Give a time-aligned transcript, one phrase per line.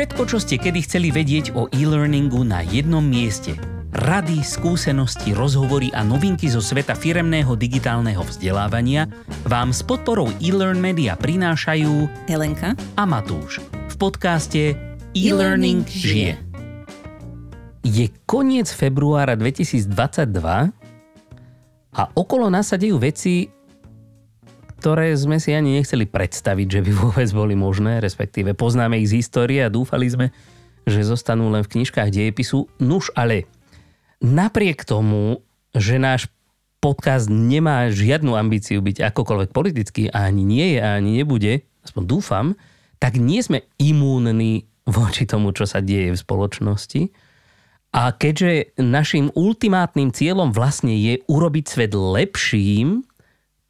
[0.00, 3.52] Všetko, čo ste kedy chceli vedieť o e-learningu na jednom mieste.
[3.92, 9.12] Rady, skúsenosti, rozhovory a novinky zo sveta firemného digitálneho vzdelávania
[9.44, 13.60] vám s podporou e-learn media prinášajú Helenka a Matúš
[13.92, 14.72] v podcaste
[15.12, 16.40] E-Learning žije.
[17.84, 19.84] Je koniec februára 2022
[21.92, 23.52] a okolo nás sa dejú veci,
[24.80, 29.20] ktoré sme si ani nechceli predstaviť, že by vôbec boli možné, respektíve poznáme ich z
[29.20, 30.32] histórie a dúfali sme,
[30.88, 32.64] že zostanú len v knižkách dejepisu.
[32.80, 33.44] Nuž ale,
[34.24, 35.44] napriek tomu,
[35.76, 36.32] že náš
[36.80, 42.02] podcast nemá žiadnu ambíciu byť akokoľvek politický a ani nie je a ani nebude, aspoň
[42.08, 42.46] dúfam,
[42.96, 47.12] tak nie sme imúnni voči tomu, čo sa deje v spoločnosti.
[47.90, 53.04] A keďže našim ultimátnym cieľom vlastne je urobiť svet lepším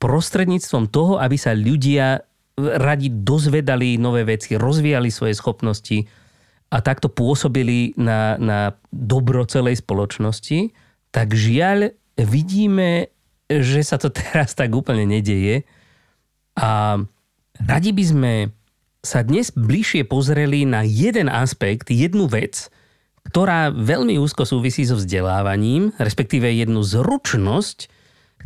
[0.01, 2.25] prostredníctvom toho, aby sa ľudia
[2.59, 6.09] radi dozvedali nové veci, rozvíjali svoje schopnosti
[6.73, 10.73] a takto pôsobili na, na dobro celej spoločnosti,
[11.13, 13.11] tak žiaľ vidíme,
[13.51, 15.69] že sa to teraz tak úplne nedeje.
[16.59, 17.01] A
[17.61, 18.33] radi by sme
[19.01, 22.69] sa dnes bližšie pozreli na jeden aspekt, jednu vec,
[23.25, 27.89] ktorá veľmi úzko súvisí so vzdelávaním, respektíve jednu zručnosť,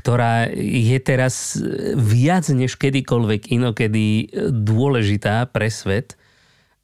[0.04, 1.56] ktorá je teraz
[1.96, 6.20] viac než kedykoľvek inokedy dôležitá pre svet,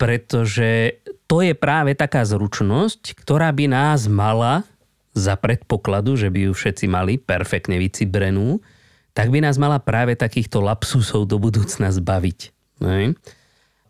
[0.00, 4.64] pretože to je práve taká zručnosť, ktorá by nás mala,
[5.10, 8.62] za predpokladu, že by ju všetci mali perfektne vycibrenú,
[9.10, 12.38] tak by nás mala práve takýchto lapsusov do budúcna zbaviť.
[12.80, 13.18] Ne?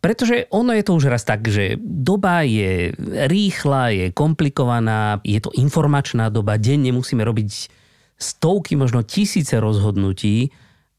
[0.01, 2.97] Pretože ono je to už raz tak, že doba je
[3.29, 7.80] rýchla, je komplikovaná, je to informačná doba, denne musíme robiť
[8.21, 10.53] stovky, možno tisíce rozhodnutí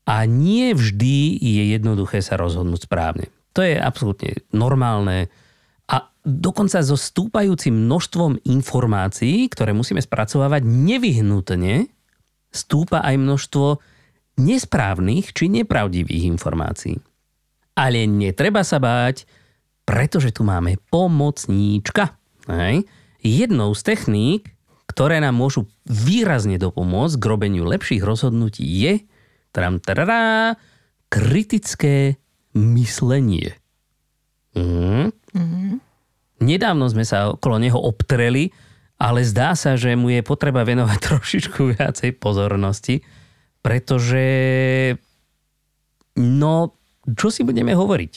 [0.09, 3.29] a nie vždy je jednoduché sa rozhodnúť správne.
[3.53, 5.29] To je absolútne normálne
[5.85, 11.91] a dokonca so stúpajúcim množstvom informácií, ktoré musíme spracovávať nevyhnutne,
[12.49, 13.67] stúpa aj množstvo
[14.39, 16.97] nesprávnych či nepravdivých informácií.
[17.75, 19.27] Ale netreba sa báť,
[19.83, 22.15] pretože tu máme pomocníčka.
[22.47, 22.87] Hej.
[23.21, 24.49] Jednou z techník,
[24.91, 29.07] ktoré nám môžu výrazne dopomôcť k robeniu lepších rozhodnutí je
[29.55, 30.59] tram, tarará,
[31.07, 32.19] kritické
[32.51, 33.55] myslenie.
[34.51, 35.15] Mhm.
[35.31, 35.73] Mm-hmm.
[36.43, 38.51] Nedávno sme sa okolo neho obtreli,
[38.99, 42.99] ale zdá sa, že mu je potreba venovať trošičku viacej pozornosti,
[43.63, 44.27] pretože
[46.19, 46.75] no
[47.07, 48.13] čo si budeme hovoriť?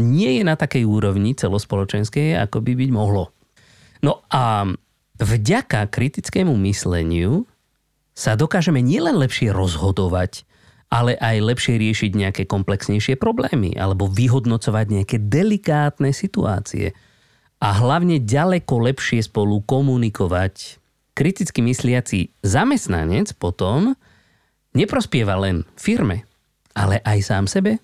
[0.00, 3.34] Nie je na takej úrovni celospoločenskej, ako by byť mohlo.
[4.00, 4.64] No a
[5.20, 7.44] vďaka kritickému mysleniu
[8.16, 10.48] sa dokážeme nielen lepšie rozhodovať,
[10.90, 16.96] ale aj lepšie riešiť nejaké komplexnejšie problémy alebo vyhodnocovať nejaké delikátne situácie
[17.62, 20.82] a hlavne ďaleko lepšie spolu komunikovať.
[21.14, 23.94] Kriticky mysliaci zamestnanec potom
[24.72, 26.24] neprospieva len firme,
[26.72, 27.78] ale aj sám sebe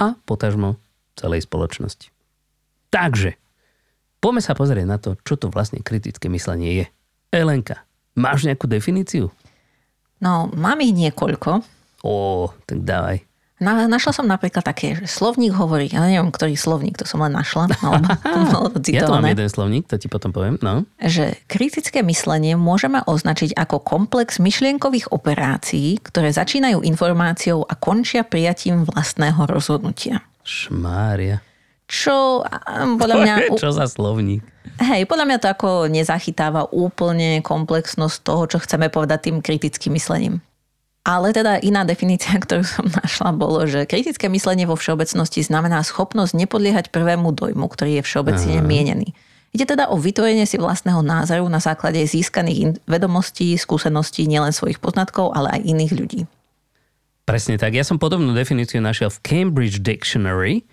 [0.00, 0.80] a potažmo
[1.14, 2.08] celej spoločnosti.
[2.88, 3.36] Takže,
[4.22, 6.86] poďme sa pozrieť na to, čo to vlastne kritické myslenie je.
[7.34, 7.82] Elenka,
[8.14, 9.34] máš nejakú definíciu?
[10.22, 11.66] No, mám ich niekoľko.
[12.06, 13.26] Ó, tak dávaj.
[13.62, 17.30] Na, našla som napríklad také, že slovník hovorí, ja neviem, ktorý slovník, to som len
[17.30, 20.58] našla, alebo to Ja tu mám jeden slovník, to ti potom poviem.
[20.58, 20.82] No.
[20.98, 28.82] Že kritické myslenie môžeme označiť ako komplex myšlienkových operácií, ktoré začínajú informáciou a končia prijatím
[28.82, 30.26] vlastného rozhodnutia.
[30.42, 31.38] Šmária.
[31.92, 32.40] Čo
[32.96, 33.34] podľa mňa...
[33.60, 34.40] čo za slovník?
[34.80, 40.40] Hej, podľa mňa to ako nezachytáva úplne komplexnosť toho, čo chceme povedať tým kritickým myslením.
[41.04, 46.32] Ale teda iná definícia, ktorú som našla, bolo, že kritické myslenie vo všeobecnosti znamená schopnosť
[46.32, 48.64] nepodliehať prvému dojmu, ktorý je všeobecne Aha.
[48.64, 49.12] mienený.
[49.52, 55.36] Ide teda o vytvorenie si vlastného názoru na základe získaných vedomostí, skúseností nielen svojich poznatkov,
[55.36, 56.20] ale aj iných ľudí.
[57.28, 57.76] Presne tak.
[57.76, 60.64] Ja som podobnú definíciu našiel v Cambridge Dictionary,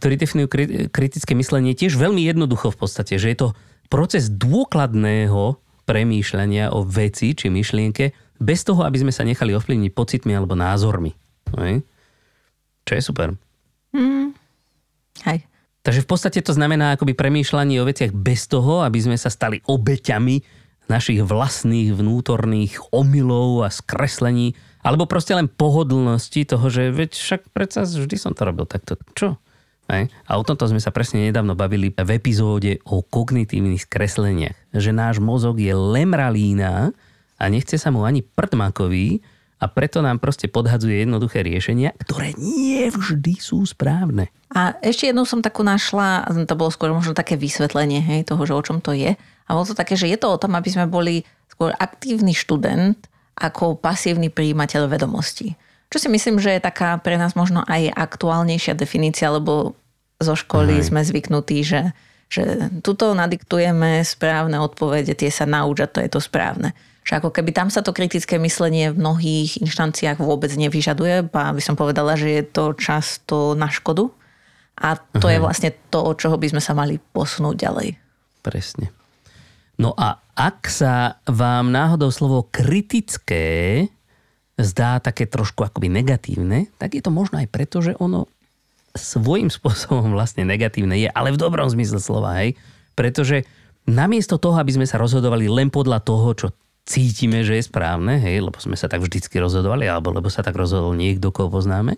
[0.00, 0.48] ktorý definuje
[0.88, 3.48] kritické myslenie tiež veľmi jednoducho v podstate, že je to
[3.92, 10.32] proces dôkladného premýšľania o veci či myšlienke, bez toho, aby sme sa nechali ovplyvniť pocitmi
[10.32, 11.12] alebo názormi.
[11.60, 11.84] Hej?
[12.88, 13.28] Čo je super.
[13.92, 14.32] Mm.
[15.28, 15.44] Hej.
[15.84, 19.60] Takže v podstate to znamená akoby premýšľanie o veciach bez toho, aby sme sa stali
[19.64, 20.40] obeťami
[20.88, 27.84] našich vlastných vnútorných omylov a skreslení, alebo proste len pohodlnosti toho, že veď však predsa
[27.84, 28.96] vždy som to robil takto.
[29.12, 29.36] Čo?
[29.90, 30.06] Hej?
[30.30, 34.54] A o tomto sme sa presne nedávno bavili v epizóde o kognitívnych skresleniach.
[34.70, 36.94] Že náš mozog je lemralína,
[37.40, 39.24] a nechce sa mu ani prdmakovi
[39.60, 44.28] a preto nám proste podhadzuje jednoduché riešenia, ktoré nie vždy sú správne.
[44.52, 48.56] A ešte jednu som takú našla, to bolo skôr možno také vysvetlenie hej, toho, že
[48.56, 49.16] o čom to je.
[49.16, 53.00] A bolo to také, že je to o tom, aby sme boli skôr aktívny študent
[53.40, 55.56] ako pasívny príjimateľ vedomostí.
[55.90, 59.74] Čo si myslím, že je taká pre nás možno aj aktuálnejšia definícia, lebo
[60.22, 60.86] zo školy Aj.
[60.86, 61.90] sme zvyknutí, že,
[62.30, 66.76] že tuto nadiktujeme správne odpovede, tie sa naučia, to je to správne.
[67.02, 71.62] Že ako keby tam sa to kritické myslenie v mnohých inštanciách vôbec nevyžaduje, a by
[71.64, 74.12] som povedala, že je to často na škodu.
[74.80, 75.34] A to Aha.
[75.34, 77.88] je vlastne to, od čoho by sme sa mali posunúť ďalej.
[78.40, 78.94] Presne.
[79.80, 83.88] No a ak sa vám náhodou slovo kritické
[84.60, 88.28] zdá také trošku akoby negatívne, tak je to možno aj preto, že ono
[88.94, 92.56] svojím spôsobom vlastne negatívne je, ale v dobrom zmysle slova, hej.
[92.94, 93.48] Pretože
[93.88, 96.46] namiesto toho, aby sme sa rozhodovali len podľa toho, čo
[96.84, 100.58] cítime, že je správne, hej, lebo sme sa tak vždycky rozhodovali, alebo lebo sa tak
[100.58, 101.96] rozhodol niekto, koho poznáme,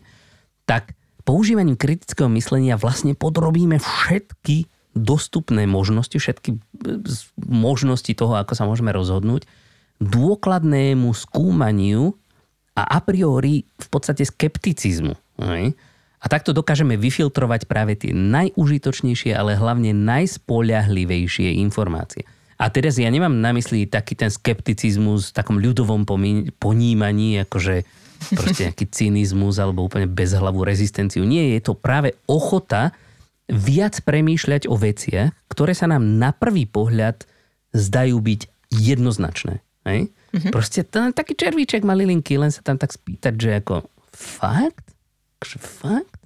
[0.69, 0.93] tak
[1.25, 6.61] používaním kritického myslenia vlastne podrobíme všetky dostupné možnosti, všetky
[7.41, 9.49] možnosti toho, ako sa môžeme rozhodnúť,
[10.03, 12.13] dôkladnému skúmaniu
[12.73, 15.13] a a priori v podstate skepticizmu.
[16.23, 22.23] A takto dokážeme vyfiltrovať práve tie najúžitočnejšie, ale hlavne najspoľahlivejšie informácie.
[22.63, 26.07] A teraz ja nemám na mysli taký ten skepticizmus v takom ľudovom
[26.63, 27.83] ponímaní, akože
[28.39, 31.27] proste nejaký cynizmus alebo úplne bezhlavú rezistenciu.
[31.27, 32.95] Nie, je to práve ochota
[33.51, 37.27] viac premýšľať o veciach, ktoré sa nám na prvý pohľad
[37.75, 38.41] zdajú byť
[38.71, 39.59] jednoznačné.
[39.91, 40.15] Hej?
[40.33, 40.53] Mm-hmm.
[40.53, 43.85] Proste ten, taký červíček malilinky, len sa tam tak spýtať, že ako
[44.17, 44.97] fakt?
[45.45, 46.17] Že fakt?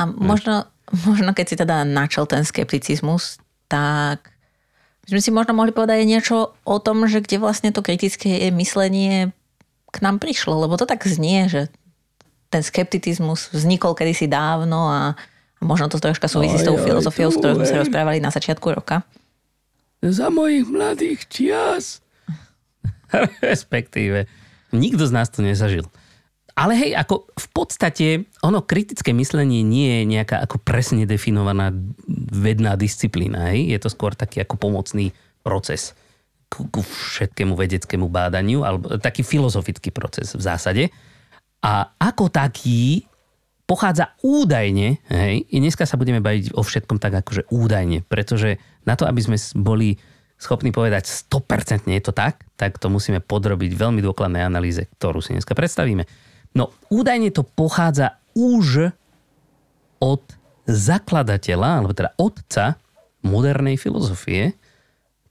[0.00, 0.64] A možno,
[1.08, 3.36] možno keď si teda načal ten skepticizmus,
[3.68, 4.32] tak
[5.04, 9.32] sme si možno mohli povedať niečo o tom, že kde vlastne to kritické myslenie
[9.88, 11.72] k nám prišlo, lebo to tak znie, že
[12.48, 15.00] ten skepticizmus vznikol kedysi dávno a
[15.60, 19.04] možno to troška súvisí s tou filozofiou, s ktorou sme sa rozprávali na začiatku roka.
[20.00, 22.00] Za mojich mladých čias.
[23.52, 24.28] Respektíve,
[24.74, 25.86] nikto z nás to nezažil.
[26.58, 28.06] Ale hej, ako v podstate
[28.42, 31.70] ono kritické myslenie nie je nejaká ako presne definovaná
[32.34, 33.54] vedná disciplína.
[33.54, 33.70] Hej?
[33.70, 35.14] Je to skôr taký ako pomocný
[35.46, 35.94] proces
[36.50, 40.84] ku, ku všetkému vedeckému bádaniu, alebo taký filozofický proces v zásade.
[41.62, 43.06] A ako taký
[43.68, 48.56] pochádza údajne, hej, i dneska sa budeme baviť o všetkom tak akože údajne, pretože
[48.88, 50.00] na to, aby sme boli
[50.38, 55.34] schopní povedať 100% je to tak, tak to musíme podrobiť veľmi dôkladnej analýze, ktorú si
[55.34, 56.06] dneska predstavíme.
[56.54, 58.94] No údajne to pochádza už
[59.98, 60.22] od
[60.70, 62.78] zakladateľa, alebo teda otca
[63.26, 64.54] modernej filozofie,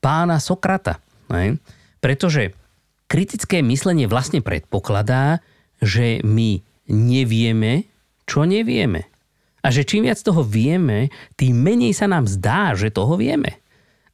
[0.03, 0.99] pána Sokrata.
[1.31, 1.57] Ne?
[2.03, 2.51] Pretože
[3.07, 5.39] kritické myslenie vlastne predpokladá,
[5.79, 6.59] že my
[6.91, 7.87] nevieme,
[8.27, 9.07] čo nevieme.
[9.63, 13.59] A že čím viac toho vieme, tým menej sa nám zdá, že toho vieme.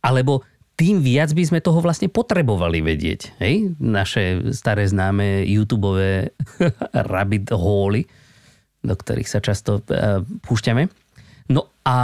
[0.02, 3.38] Alebo tým viac by sme toho vlastne potrebovali vedieť.
[3.38, 3.78] Hej?
[3.78, 5.94] Naše staré známe YouTube
[7.14, 8.10] rabbit holy,
[8.82, 10.90] do ktorých sa často uh, púšťame.
[11.54, 11.98] No a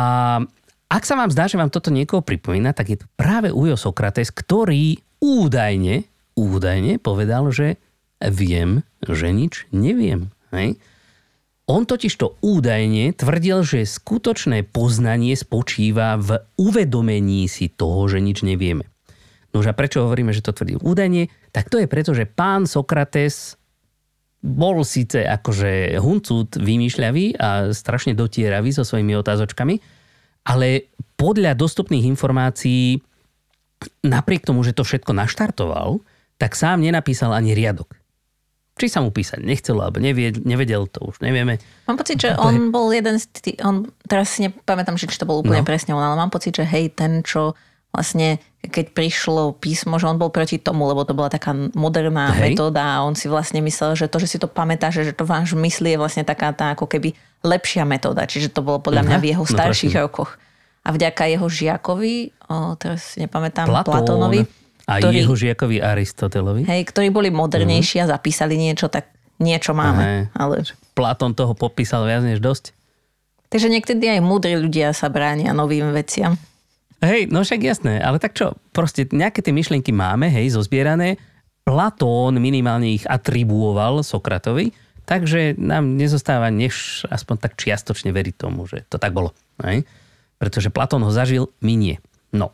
[0.90, 4.34] ak sa vám zdá, že vám toto niekoho pripomína, tak je to práve Ujo Sokrates,
[4.34, 7.78] ktorý údajne, údajne povedal, že
[8.22, 10.34] viem, že nič neviem.
[10.54, 10.82] Hej?
[11.70, 18.42] On totiž to údajne tvrdil, že skutočné poznanie spočíva v uvedomení si toho, že nič
[18.42, 18.90] nevieme.
[19.54, 21.30] No a prečo hovoríme, že to tvrdí údajne?
[21.54, 23.54] Tak to je preto, že pán Sokrates
[24.42, 29.78] bol síce akože huncút vymýšľavý a strašne dotieravý so svojimi otázočkami,
[30.50, 33.04] ale podľa dostupných informácií,
[34.08, 36.02] napriek tomu, že to všetko naštartoval,
[36.40, 37.99] tak sám nenapísal ani riadok.
[38.80, 41.60] Či sa mu písať nechcelo, alebo nevedel, to už nevieme.
[41.84, 42.72] Mám pocit, že on je...
[42.72, 45.68] bol jeden z tých, on, teraz si nepamätám, či to bol úplne no.
[45.68, 47.60] presne on, ale mám pocit, že hej, ten, čo
[47.90, 52.54] vlastne, keď prišlo písmo, že on bol proti tomu, lebo to bola taká moderná hej.
[52.54, 55.26] metóda a on si vlastne myslel, že to, že si to pamätá, že, že to
[55.26, 58.30] váš myslí je vlastne taká tá ako keby lepšia metóda.
[58.30, 60.38] Čiže to bolo podľa mňa v jeho no starších no, rokoch.
[60.86, 62.16] A vďaka jeho žiakovi,
[62.48, 63.94] o, teraz si nepamätám, Platón.
[64.00, 64.40] Platónovi,
[64.90, 66.66] a ktorí, jeho žiakovi Aristotelovi?
[66.66, 68.10] Hej, ktorí boli modernejší uh-huh.
[68.10, 70.02] a zapísali niečo, tak niečo máme.
[70.02, 70.18] Aha.
[70.34, 70.66] Ale...
[70.98, 72.74] Platón toho popísal viac než dosť.
[73.54, 76.38] Takže niekedy aj múdri ľudia sa bránia novým veciam.
[77.00, 81.16] Hej, no však jasné, ale tak čo, proste nejaké tie myšlienky máme, hej, zozbierané.
[81.64, 84.76] Platón minimálne ich atribuoval Sokratovi,
[85.08, 89.32] takže nám nezostáva než aspoň tak čiastočne veriť tomu, že to tak bolo.
[89.64, 89.88] Hej?
[90.36, 91.96] Pretože Platón ho zažil, my nie.
[92.36, 92.52] No,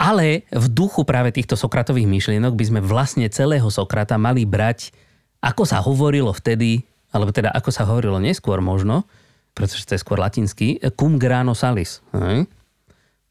[0.00, 4.96] ale v duchu práve týchto Sokratových myšlienok by sme vlastne celého Sokrata mali brať
[5.40, 9.08] ako sa hovorilo vtedy, alebo teda ako sa hovorilo neskôr možno,
[9.56, 12.04] pretože to je skôr latinský, cum grano salis.
[12.12, 12.44] Hej?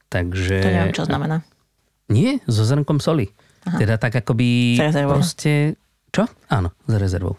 [0.09, 0.57] Takže...
[0.65, 1.45] To neviem, čo znamená.
[2.09, 3.29] Nie, so zrnkom soli.
[3.69, 3.77] Aha.
[3.77, 5.77] Teda tak akoby proste...
[6.09, 6.25] Čo?
[6.49, 7.37] Áno, s rezervou.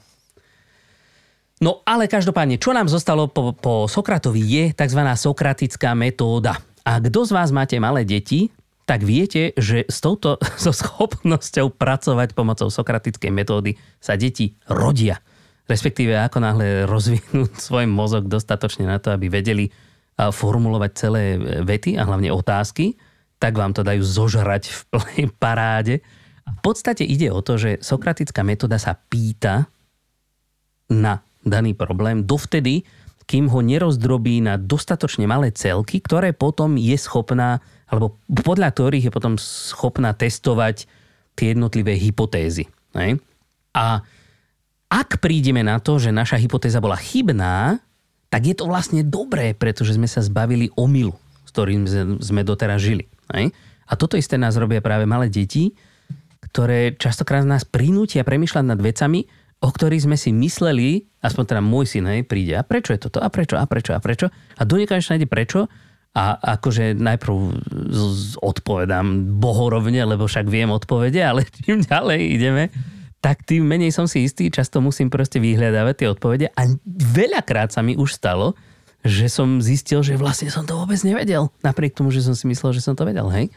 [1.59, 5.03] No ale každopádne, čo nám zostalo po, po Sokratovi je tzv.
[5.19, 6.63] sokratická metóda.
[6.87, 8.49] A kto z vás máte malé deti,
[8.91, 15.23] tak viete, že s touto so schopnosťou pracovať pomocou sokratickej metódy sa deti rodia.
[15.71, 19.71] Respektíve ako náhle rozvinú svoj mozog dostatočne na to, aby vedeli
[20.21, 22.93] formulovať celé vety a hlavne otázky,
[23.41, 26.05] tak vám to dajú zožrať v plnej paráde.
[26.45, 29.65] V podstate ide o to, že sokratická metóda sa pýta
[30.93, 32.85] na daný problém dovtedy,
[33.25, 39.13] kým ho nerozdrobí na dostatočne malé celky, ktoré potom je schopná, alebo podľa ktorých je
[39.13, 40.87] potom schopná testovať
[41.35, 42.71] tie jednotlivé hypotézy.
[42.95, 43.19] Ne?
[43.75, 44.07] A
[44.91, 47.83] ak prídeme na to, že naša hypotéza bola chybná,
[48.31, 51.15] tak je to vlastne dobré, pretože sme sa zbavili omylu,
[51.47, 51.83] s ktorým
[52.23, 53.11] sme doteraz žili.
[53.35, 53.51] Ne?
[53.91, 55.75] A toto isté nás robia práve malé deti,
[56.51, 59.27] ktoré častokrát nás prinútia premyšľať nad vecami,
[59.61, 63.29] o ktorých sme si mysleli, aspoň teda môj syn príde, a prečo je toto, a
[63.29, 64.27] prečo, a prečo, a prečo.
[64.57, 65.69] A do nekonečna ide prečo,
[66.11, 67.35] a akože najprv
[68.43, 72.65] odpovedám bohorovne, lebo však viem odpovede, ale čím ďalej ideme,
[73.21, 76.63] tak tým menej som si istý, často musím proste vyhľadávať tie odpovede a
[77.15, 78.57] veľakrát sa mi už stalo,
[79.01, 82.77] že som zistil, že vlastne som to vôbec nevedel, napriek tomu, že som si myslel,
[82.77, 83.49] že som to vedel, hej.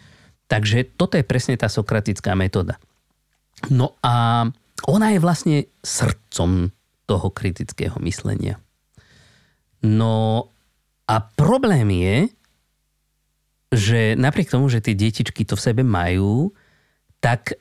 [0.47, 2.77] Takže toto je presne tá sokratická metóda.
[3.71, 4.45] No a
[4.87, 6.71] ona je vlastne srdcom
[7.07, 8.59] toho kritického myslenia.
[9.83, 10.47] No
[11.07, 12.17] a problém je,
[13.73, 16.53] že napriek tomu, že tie detičky to v sebe majú,
[17.19, 17.57] tak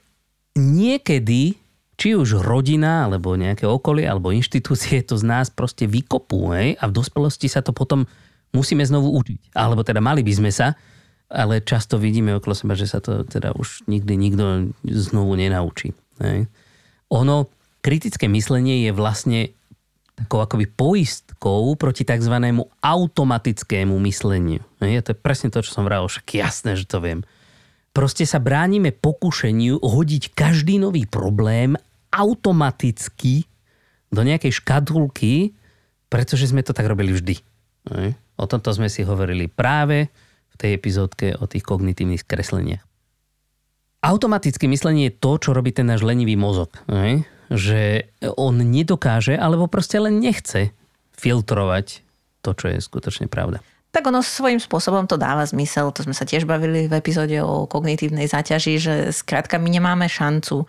[0.54, 1.57] niekedy,
[1.97, 6.76] či už rodina, alebo nejaké okolie, alebo inštitúcie to z nás proste vykopú, hej?
[6.78, 8.04] a v dospelosti sa to potom
[8.52, 9.57] musíme znovu učiť.
[9.57, 10.76] Alebo teda mali by sme sa,
[11.33, 15.97] ale často vidíme okolo seba, že sa to teda už nikdy nikto znovu nenaučí.
[16.21, 16.47] Hej?
[17.12, 17.52] ono,
[17.85, 19.52] kritické myslenie je vlastne
[20.12, 22.35] takou akoby poistkou proti tzv.
[22.85, 24.61] automatickému mysleniu.
[24.78, 27.25] Je to presne to, čo som vral, však jasné, že to viem.
[27.92, 31.76] Proste sa bránime pokušeniu hodiť každý nový problém
[32.12, 33.45] automaticky
[34.12, 35.57] do nejakej škatulky,
[36.12, 37.40] pretože sme to tak robili vždy.
[38.37, 40.12] O tomto sme si hovorili práve
[40.52, 42.85] v tej epizódke o tých kognitívnych skresleniach.
[44.02, 46.75] Automatické myslenie je to, čo robí ten náš lenivý mozog.
[47.52, 48.09] Že
[48.40, 50.73] on nedokáže, alebo proste len nechce
[51.12, 52.00] filtrovať
[52.40, 53.61] to, čo je skutočne pravda.
[53.92, 55.92] Tak ono svojím spôsobom to dáva zmysel.
[55.92, 60.64] To sme sa tiež bavili v epizóde o kognitívnej záťaži, že skrátka my nemáme šancu
[60.64, 60.66] e,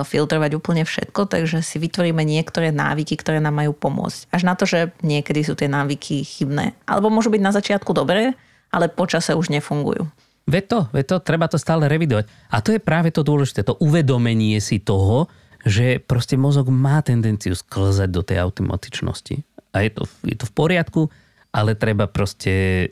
[0.00, 4.32] filtrovať úplne všetko, takže si vytvoríme niektoré návyky, ktoré nám majú pomôcť.
[4.32, 6.72] Až na to, že niekedy sú tie návyky chybné.
[6.88, 8.32] Alebo môžu byť na začiatku dobré,
[8.72, 10.08] ale počase už nefungujú.
[10.48, 12.28] Ve to, ve to, treba to stále revidovať.
[12.48, 15.28] A to je práve to dôležité, to uvedomenie si toho,
[15.64, 19.40] že proste mozog má tendenciu sklzať do tej automatičnosti.
[19.72, 21.02] A je to, je to v poriadku,
[21.50, 22.88] ale treba proste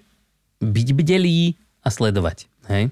[0.65, 2.49] byť bdelý a sledovať.
[2.73, 2.91] Hej?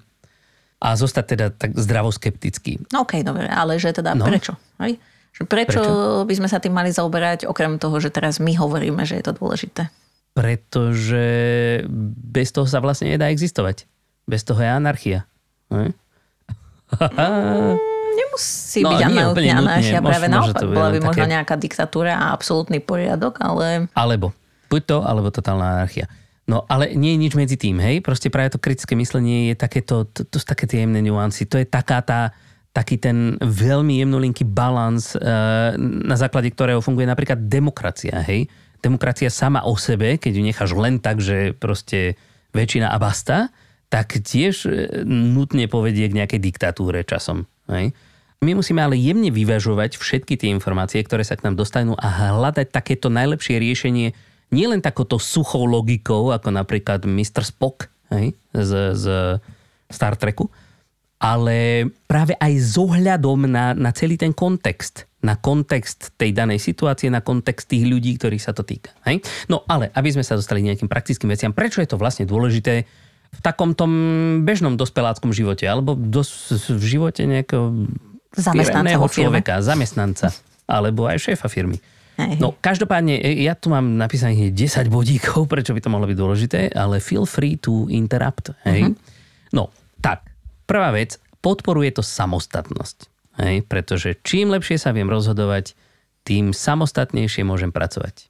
[0.80, 2.92] A zostať teda tak zdravoskeptický.
[2.92, 4.28] No okej, okay, dobre, ale že teda no.
[4.28, 4.54] prečo?
[4.84, 5.00] Hej?
[5.32, 9.02] Že prečo, prečo by sme sa tým mali zaoberať, okrem toho, že teraz my hovoríme,
[9.08, 9.88] že je to dôležité?
[10.36, 11.24] Pretože
[12.34, 13.88] bez toho sa vlastne nedá existovať.
[14.28, 15.26] Bez toho je anarchia.
[15.72, 15.90] Ne?
[16.90, 17.78] Mm,
[18.20, 19.00] nemusí no, byť
[19.40, 20.62] nie, anarchia, práve možno, naopak.
[20.68, 21.08] Bola by také...
[21.08, 23.88] možno nejaká diktatúra a absolútny poriadok, ale...
[23.96, 24.36] Alebo.
[24.68, 26.06] Buď to, alebo totálna anarchia.
[26.44, 28.02] No ale nie je nič medzi tým, hej?
[28.04, 31.46] Proste práve to kritické myslenie je takéto, to, to sú také tie jemné nuancy.
[31.46, 32.34] To je taká tá,
[32.74, 38.50] taký ten veľmi jemnolinký balans, uh, na základe ktorého funguje napríklad demokracia, hej?
[38.82, 42.18] Demokracia sama o sebe, keď ju necháš len tak, že proste
[42.50, 43.54] väčšina a basta,
[43.90, 44.70] tak tiež e,
[45.04, 47.44] nutne povedie k nejakej diktatúre časom.
[47.66, 47.92] Hej?
[48.40, 52.72] My musíme ale jemne vyvažovať všetky tie informácie, ktoré sa k nám dostanú a hľadať
[52.72, 54.16] takéto najlepšie riešenie
[54.48, 57.44] nielen takoto suchou logikou, ako napríklad Mr.
[57.44, 58.32] Spock hej?
[58.56, 59.04] Z, z
[59.92, 60.48] Star Treku,
[61.20, 65.04] ale práve aj s ohľadom na, na celý ten kontext.
[65.20, 68.96] Na kontext tej danej situácie, na kontext tých ľudí, ktorých sa to týka.
[69.04, 69.20] Hej?
[69.52, 72.88] No ale, aby sme sa dostali nejakým praktickým veciam, prečo je to vlastne dôležité,
[73.30, 73.92] v takom tom
[74.42, 77.86] bežnom dospeláckom živote, alebo dos, v živote nejakého
[78.34, 80.28] zamestnanca človeka, zamestnanca,
[80.70, 81.78] alebo aj šéfa firmy.
[82.20, 82.36] Hej.
[82.36, 86.60] No, každopádne, e, ja tu mám napísaných 10 bodíkov, prečo by to mohlo byť dôležité,
[86.76, 88.52] ale feel free to interrupt.
[88.68, 88.92] Hej.
[88.92, 88.94] Uh-huh.
[89.56, 89.64] No,
[90.04, 90.28] tak,
[90.68, 93.08] prvá vec, podporuje to samostatnosť.
[93.40, 95.72] Hej, pretože čím lepšie sa viem rozhodovať,
[96.28, 98.28] tým samostatnejšie môžem pracovať.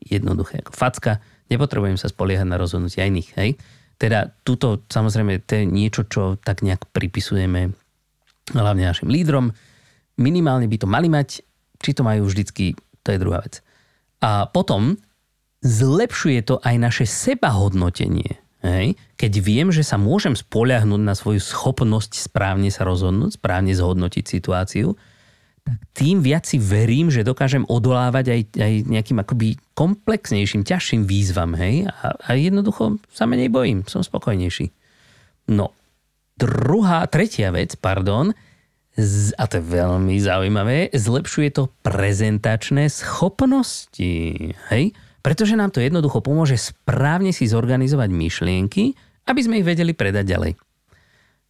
[0.00, 1.20] Jednoduché ako facka,
[1.52, 3.28] nepotrebujem sa spoliehať na rozhodnutia iných.
[3.36, 3.60] Hej?
[4.00, 7.76] Teda túto samozrejme to je niečo, čo tak nejak pripisujeme
[8.54, 9.54] hlavne našim lídrom.
[10.20, 11.40] Minimálne by to mali mať,
[11.80, 13.64] či to majú vždycky, to je druhá vec.
[14.20, 15.00] A potom
[15.64, 18.40] zlepšuje to aj naše sebahodnotenie.
[18.60, 18.96] Hej?
[19.16, 24.96] Keď viem, že sa môžem spoliahnuť na svoju schopnosť správne sa rozhodnúť, správne zhodnotiť situáciu,
[25.60, 31.52] tak tým viac si verím, že dokážem odolávať aj, aj nejakým akoby komplexnejším, ťažším výzvam.
[31.56, 31.88] Hej?
[31.88, 34.72] A, a jednoducho sa menej bojím, som spokojnejší.
[35.52, 35.72] No,
[36.40, 38.32] druhá, tretia vec, pardon,
[38.96, 44.12] z, a to je veľmi zaujímavé, zlepšuje to prezentačné schopnosti.
[44.72, 44.84] Hej?
[45.20, 48.96] Pretože nám to jednoducho pomôže správne si zorganizovať myšlienky,
[49.28, 50.52] aby sme ich vedeli predať ďalej.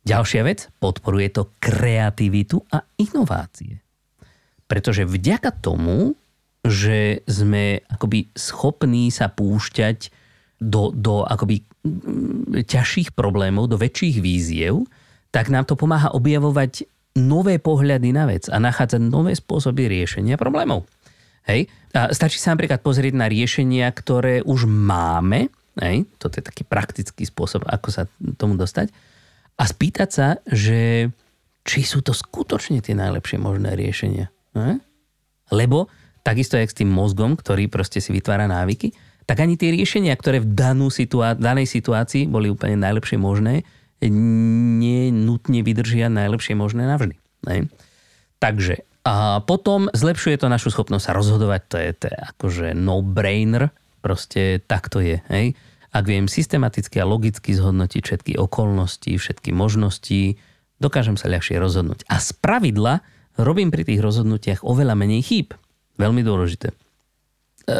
[0.00, 3.84] Ďalšia vec, podporuje to kreativitu a inovácie.
[4.64, 6.16] Pretože vďaka tomu,
[6.60, 10.12] že sme akoby schopní sa púšťať
[10.60, 11.64] do, do akoby
[12.54, 14.84] ťažších problémov, do väčších víziev,
[15.32, 16.84] tak nám to pomáha objavovať
[17.16, 20.86] nové pohľady na vec a nachádzať nové spôsoby riešenia problémov.
[21.48, 21.66] Hej?
[21.96, 26.06] A stačí sa napríklad pozrieť na riešenia, ktoré už máme, hej?
[26.20, 28.02] toto je taký praktický spôsob, ako sa
[28.38, 28.92] tomu dostať,
[29.60, 31.10] a spýtať sa, že
[31.66, 34.32] či sú to skutočne tie najlepšie možné riešenia.
[34.56, 34.80] Hej?
[35.50, 35.90] Lebo
[36.22, 38.94] takisto jak s tým mozgom, ktorý proste si vytvára návyky,
[39.30, 43.62] tak ani tie riešenia, ktoré v danú situá- danej situácii boli úplne najlepšie možné,
[44.02, 47.14] nenutne vydržia najlepšie možné navždy.
[47.46, 47.70] Hej?
[48.42, 53.70] Takže a potom zlepšuje to našu schopnosť sa rozhodovať, to je, to je akože no-brainer,
[54.02, 55.22] proste tak to je.
[55.30, 55.54] Hej?
[55.94, 60.42] Ak viem systematicky a logicky zhodnotiť všetky okolnosti, všetky možnosti,
[60.82, 62.02] dokážem sa ľahšie rozhodnúť.
[62.10, 63.00] A z pravidla
[63.38, 65.54] robím pri tých rozhodnutiach oveľa menej chýb.
[65.96, 66.74] Veľmi dôležité.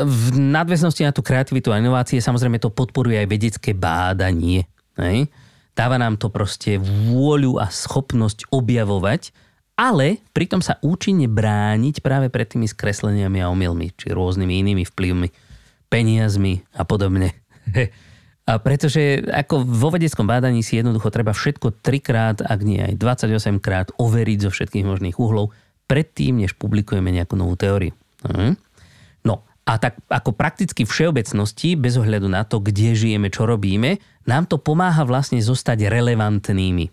[0.06, 4.66] V nadväznosti na tú kreativitu a inovácie samozrejme to podporuje aj vedecké bádanie.
[4.96, 5.26] Hej?
[5.74, 9.50] Dáva nám to proste vôľu a schopnosť objavovať
[9.80, 15.28] ale pritom sa účinne brániť práve pred tými skresleniami a omylmi, či rôznymi inými vplyvmi,
[15.88, 17.32] peniazmi a podobne.
[18.50, 23.62] A pretože ako vo vedeckom bádaní si jednoducho treba všetko trikrát, ak nie aj 28
[23.62, 25.54] krát overiť zo všetkých možných uhlov,
[25.86, 27.94] predtým, než publikujeme nejakú novú teóriu.
[28.26, 28.58] Mhm.
[29.70, 34.58] A tak ako prakticky všeobecnosti, bez ohľadu na to, kde žijeme, čo robíme, nám to
[34.58, 36.90] pomáha vlastne zostať relevantnými.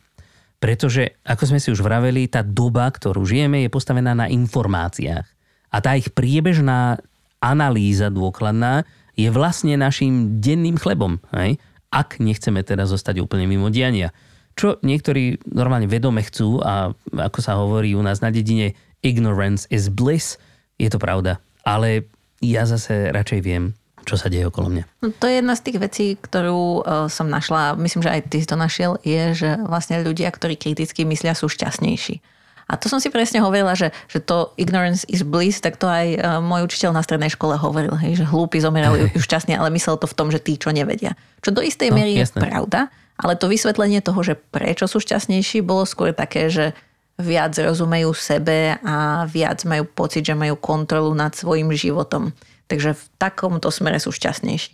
[0.61, 5.25] Pretože, ako sme si už vraveli, tá doba, ktorú žijeme, je postavená na informáciách.
[5.73, 7.01] A tá ich priebežná
[7.41, 8.85] analýza dôkladná
[9.17, 11.17] je vlastne našim denným chlebom.
[11.33, 11.57] Hej?
[11.89, 14.13] Ak nechceme teda zostať úplne mimo diania.
[14.53, 19.89] Čo niektorí normálne vedome chcú a ako sa hovorí u nás na dedine, ignorance is
[19.89, 20.37] bliss,
[20.77, 21.41] je to pravda.
[21.65, 22.05] Ale
[22.41, 23.73] ja zase radšej viem,
[24.07, 24.83] čo sa deje okolo mňa.
[25.03, 28.39] No, to je jedna z tých vecí, ktorú uh, som našla, myslím, že aj ty
[28.47, 32.23] to našiel, je, že vlastne ľudia, ktorí kriticky myslia, sú šťastnejší.
[32.67, 36.07] A to som si presne hovorila, že, že to ignorance is bliss, tak to aj
[36.19, 39.19] uh, môj učiteľ na strednej škole hovoril, hej, že hlúpi zomerajú hey.
[39.19, 41.15] šťastne, ale myslel to v tom, že tí, čo nevedia.
[41.43, 45.63] Čo do istej no, miery je pravda, ale to vysvetlenie toho, že prečo sú šťastnejší,
[45.63, 46.77] bolo skôr také, že
[47.17, 52.29] viac rozumejú sebe a viac majú pocit, že majú kontrolu nad svojim životom.
[52.69, 54.73] Takže v takomto smere sú šťastnejší.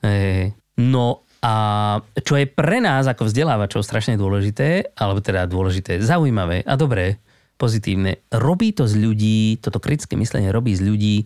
[0.00, 1.54] Hey, no a
[2.24, 7.20] čo je pre nás ako vzdelávačov strašne dôležité, alebo teda dôležité, zaujímavé a dobré,
[7.60, 11.16] pozitívne, robí to z ľudí, toto kritické myslenie robí z ľudí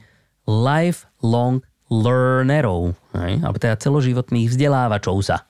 [0.42, 3.38] lifelong learnerov, hej?
[3.40, 5.46] alebo teda celoživotných vzdelávačov sa.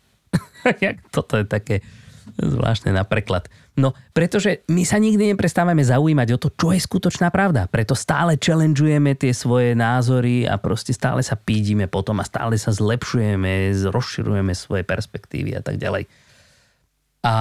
[1.16, 1.76] toto je také
[2.36, 3.48] zvláštne na preklad.
[3.78, 7.70] No, pretože my sa nikdy neprestávame zaujímať o to, čo je skutočná pravda.
[7.70, 12.74] Preto stále challengeujeme tie svoje názory a proste stále sa pídime potom a stále sa
[12.74, 16.10] zlepšujeme, rozširujeme svoje perspektívy a tak ďalej.
[17.22, 17.34] A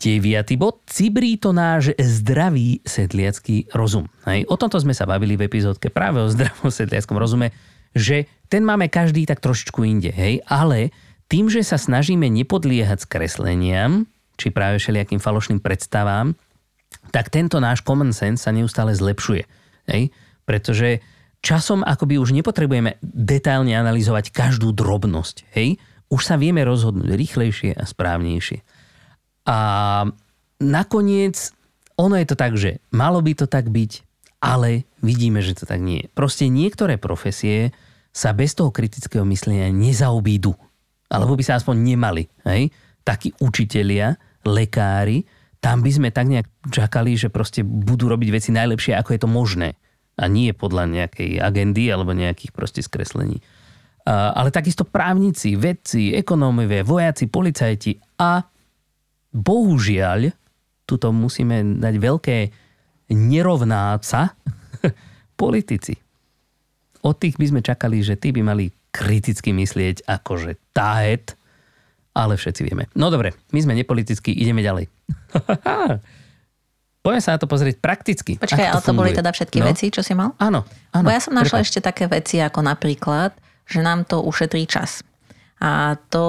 [0.00, 0.84] deviatý bod.
[0.88, 4.08] Cibrí to náš zdravý sedliacký rozum.
[4.24, 4.48] Hej.
[4.48, 7.52] O tomto sme sa bavili v epizódke práve o zdravom sedliackom rozume,
[7.92, 10.08] že ten máme každý tak trošičku inde.
[10.08, 10.40] Hej.
[10.48, 10.88] Ale
[11.30, 16.34] tým, že sa snažíme nepodliehať skresleniam, či práve všelijakým falošným predstavám,
[17.14, 19.46] tak tento náš common sense sa neustále zlepšuje.
[19.86, 20.10] Hej?
[20.42, 20.98] Pretože
[21.38, 25.46] časom akoby už nepotrebujeme detailne analyzovať každú drobnosť.
[25.54, 25.78] Hej?
[26.10, 28.66] Už sa vieme rozhodnúť rýchlejšie a správnejšie.
[29.46, 29.58] A
[30.58, 31.54] nakoniec
[31.94, 33.92] ono je to tak, že malo by to tak byť,
[34.40, 36.10] ale vidíme, že to tak nie je.
[36.16, 37.76] Proste niektoré profesie
[38.10, 40.56] sa bez toho kritického myslenia nezaobídu.
[41.10, 42.24] Alebo by sa aspoň nemali.
[42.46, 42.70] Hej?
[43.02, 44.14] Takí učitelia,
[44.46, 45.26] lekári,
[45.60, 49.28] tam by sme tak nejak čakali, že proste budú robiť veci najlepšie, ako je to
[49.28, 49.70] možné.
[50.20, 53.40] a nie podľa nejakej agendy alebo nejakých proste skreslení.
[54.04, 58.44] Ale takisto právnici, vedci, ekonómovia, vojaci, policajti a
[59.32, 60.28] bohužiaľ,
[60.84, 62.36] tuto musíme dať veľké
[63.16, 64.36] nerovnáca,
[65.40, 65.96] politici.
[67.00, 71.38] Od tých by sme čakali, že tí by mali kriticky myslieť akože táhet,
[72.14, 72.90] ale všetci vieme.
[72.98, 74.90] No dobre, my sme nepolitickí, ideme ďalej.
[77.00, 78.36] Poďme sa na to pozrieť prakticky.
[78.36, 79.72] Počkaj, ale to boli teda všetky no?
[79.72, 80.36] veci, čo si mal?
[80.36, 80.68] Áno.
[80.92, 83.32] áno Bo ja som našla ešte také veci, ako napríklad,
[83.64, 85.00] že nám to ušetrí čas.
[85.64, 86.24] A to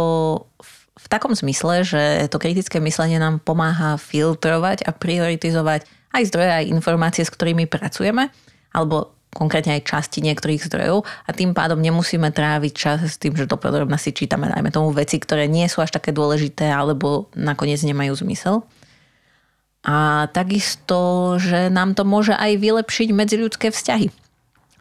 [0.95, 5.83] v takom zmysle, že to kritické myslenie nám pomáha filtrovať a prioritizovať
[6.15, 8.31] aj zdroje, aj informácie, s ktorými pracujeme,
[8.71, 13.47] alebo konkrétne aj časti niektorých zdrojov a tým pádom nemusíme tráviť čas s tým, že
[13.47, 18.11] dopodrobne si čítame najmä tomu veci, ktoré nie sú až také dôležité alebo nakoniec nemajú
[18.19, 18.67] zmysel.
[19.81, 24.13] A takisto, že nám to môže aj vylepšiť medziľudské vzťahy.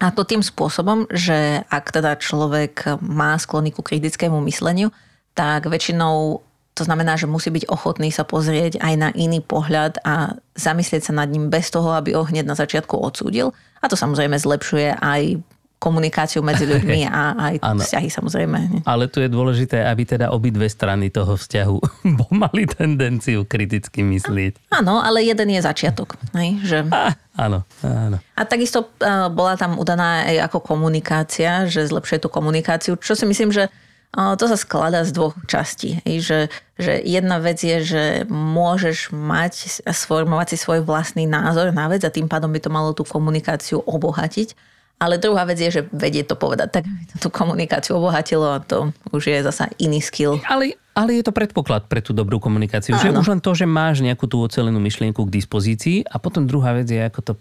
[0.01, 4.93] A to tým spôsobom, že ak teda človek má sklony ku kritickému mysleniu,
[5.33, 6.45] tak väčšinou
[6.81, 11.13] to znamená, že musí byť ochotný sa pozrieť aj na iný pohľad a zamyslieť sa
[11.13, 13.53] nad ním bez toho, aby ho hneď na začiatku odsúdil.
[13.85, 15.45] A to samozrejme zlepšuje aj
[15.77, 17.85] komunikáciu medzi ľuďmi a aj ano.
[17.85, 18.59] vzťahy samozrejme.
[18.89, 21.77] Ale tu je dôležité, aby teda obidve strany toho vzťahu
[22.49, 24.73] mali tendenciu kriticky myslieť.
[24.73, 26.17] Áno, ale jeden je začiatok.
[26.33, 26.79] Hej, že...
[26.89, 27.13] Á,
[27.45, 28.17] áno, áno.
[28.37, 28.89] A takisto
[29.37, 33.69] bola tam udaná aj ako komunikácia, že zlepšuje tú komunikáciu, čo si myslím, že
[34.11, 36.03] to sa skladá z dvoch častí.
[36.03, 41.87] Že, že jedna vec je, že môžeš mať a sformovať si svoj vlastný názor na
[41.87, 44.59] vec a tým pádom by to malo tú komunikáciu obohatiť.
[45.01, 48.61] Ale druhá vec je, že vedie to povedať, tak aby to tú komunikáciu obohatilo a
[48.61, 50.37] to už je zasa iný skill.
[50.45, 52.93] Ale, ale je to predpoklad pre tú dobrú komunikáciu.
[52.93, 53.01] Áno.
[53.01, 56.77] Že už len to, že máš nejakú tú ocelenú myšlienku k dispozícii a potom druhá
[56.77, 57.33] vec je, ako to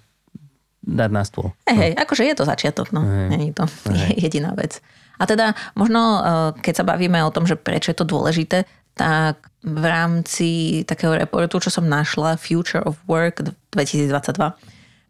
[0.87, 1.51] dať na stôl.
[1.67, 1.81] Hej, no.
[1.83, 3.03] hej, akože je to začiatok, no.
[3.03, 3.27] Hej.
[3.27, 4.15] Není to hej.
[4.29, 4.79] jediná vec.
[5.19, 6.21] A teda možno, e,
[6.63, 8.63] keď sa bavíme o tom, že prečo je to dôležité,
[8.95, 10.49] tak v rámci
[10.87, 13.43] takého reportu, čo som našla, Future of Work
[13.75, 14.55] 2022,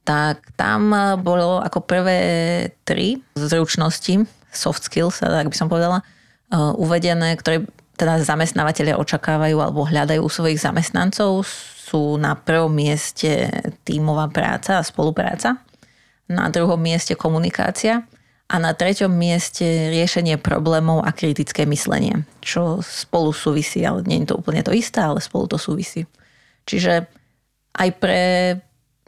[0.06, 0.89] tak tam
[1.22, 2.19] bolo ako prvé
[2.82, 7.65] tri zručnosti, soft skills, tak by som povedala, e, uvedené, ktoré
[8.00, 11.43] teda zamestnávateľe očakávajú alebo hľadajú u svojich zamestnancov,
[11.89, 13.50] sú na prvom mieste
[13.84, 15.60] tímová práca a spolupráca,
[16.30, 18.06] na druhom mieste komunikácia
[18.50, 24.34] a na treťom mieste riešenie problémov a kritické myslenie, čo spolu súvisí, ale nie je
[24.34, 26.10] to úplne to isté, ale spolu to súvisí.
[26.66, 27.06] Čiže
[27.78, 28.22] aj pre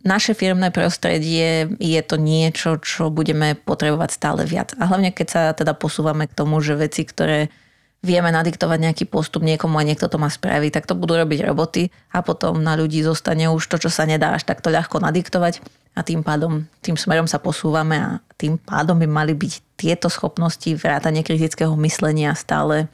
[0.05, 4.77] naše firmné prostredie je to niečo, čo budeme potrebovať stále viac.
[4.77, 7.53] A hlavne keď sa teda posúvame k tomu, že veci, ktoré
[8.01, 11.93] vieme nadiktovať nejaký postup niekomu a niekto to má spraviť, tak to budú robiť roboty
[12.09, 15.61] a potom na ľudí zostane už to, čo sa nedá až takto ľahko nadiktovať
[15.93, 18.09] a tým pádom, tým smerom sa posúvame a
[18.41, 22.89] tým pádom by mali byť tieto schopnosti vrátane kritického myslenia stále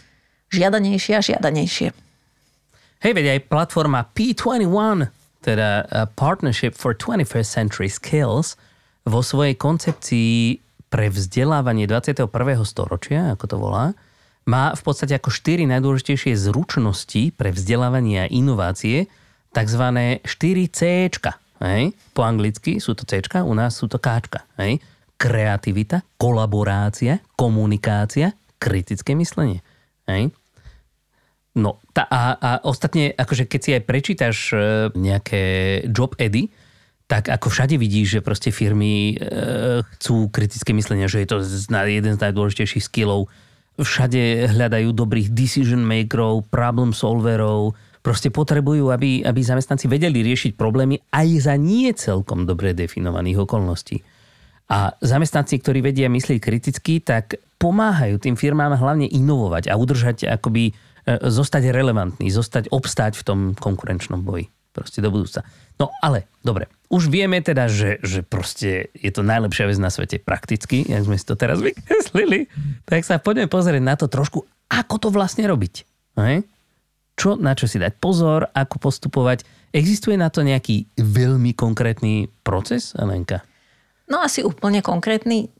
[0.51, 1.95] žiadanejšie a žiadanejšie.
[2.97, 5.07] Hej, veď aj platforma P21,
[5.45, 5.85] teda
[6.17, 8.59] Partnership for 21st Century Skills,
[9.07, 10.59] vo svojej koncepcii
[10.91, 12.27] pre vzdelávanie 21.
[12.67, 13.85] storočia, ako to volá,
[14.47, 19.11] má v podstate ako štyri najdôležitejšie zručnosti pre vzdelávanie a inovácie,
[19.51, 19.83] tzv.
[20.23, 20.81] 4C.
[21.59, 21.83] Hej?
[22.15, 24.23] Po anglicky sú to C, u nás sú to K.
[25.17, 29.59] Kreativita, kolaborácia, komunikácia, kritické myslenie.
[30.07, 30.31] Hej?
[31.57, 34.57] No tá, a, a ostatne, akože keď si aj prečítaš e,
[34.93, 35.43] nejaké
[35.89, 36.53] job edy,
[37.09, 42.13] tak ako všade vidíš, že proste firmy e, chcú kritické myslenie, že je to jeden
[42.13, 43.25] z najdôležitejších skillov.
[43.77, 50.97] Všade hľadajú dobrých decision makerov, problem solverov, proste potrebujú, aby, aby zamestnanci vedeli riešiť problémy
[51.13, 54.01] aj za nie celkom dobre definovaných okolností.
[54.67, 60.71] A zamestnanci, ktorí vedia myslieť kriticky, tak pomáhajú tým firmám hlavne inovovať a udržať akoby
[60.71, 60.73] e,
[61.23, 64.51] zostať relevantný, zostať obstáť v tom konkurenčnom boji.
[64.77, 65.41] Proste do budúca.
[65.81, 70.21] No ale, dobre, už vieme teda, že, že proste je to najlepšia vec na svete
[70.21, 72.45] prakticky, jak sme si to teraz vykreslili,
[72.85, 75.81] tak sa poďme pozrieť na to trošku, ako to vlastne robiť.
[76.21, 76.45] Hej?
[77.17, 79.41] čo, na čo si dať pozor, ako postupovať.
[79.73, 83.41] Existuje na to nejaký veľmi konkrétny proces, Alenka?
[84.07, 85.51] No asi úplne konkrétny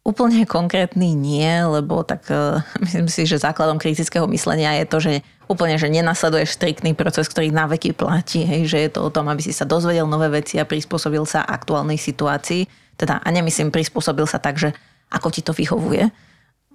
[0.00, 5.12] Úplne konkrétny nie, lebo tak uh, myslím si, že základom kritického myslenia je to, že
[5.50, 9.26] úplne, že nenasleduješ striktný proces, ktorý na veky platí, hej, že je to o tom,
[9.26, 12.70] aby si sa dozvedel nové veci a prispôsobil sa aktuálnej situácii.
[12.94, 14.70] Teda, a nemyslím prispôsobil sa tak, že
[15.10, 16.06] ako ti to vyhovuje,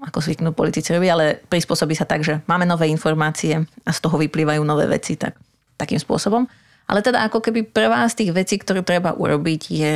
[0.03, 4.19] ako zvyknú politici robiť, ale prispôsobí sa tak, že máme nové informácie a z toho
[4.19, 5.39] vyplývajú nové veci tak,
[5.79, 6.43] takým spôsobom.
[6.85, 9.93] Ale teda ako keby prvá z tých vecí, ktorú treba urobiť je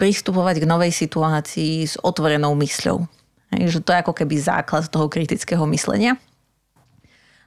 [0.00, 3.06] pristupovať k novej situácii s otvorenou mysľou.
[3.54, 6.18] Hej, že to je ako keby základ toho kritického myslenia.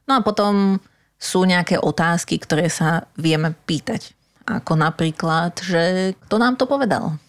[0.07, 0.79] No a potom
[1.19, 4.13] sú nejaké otázky, ktoré sa vieme pýtať.
[4.47, 7.19] Ako napríklad, že kto nám to povedal?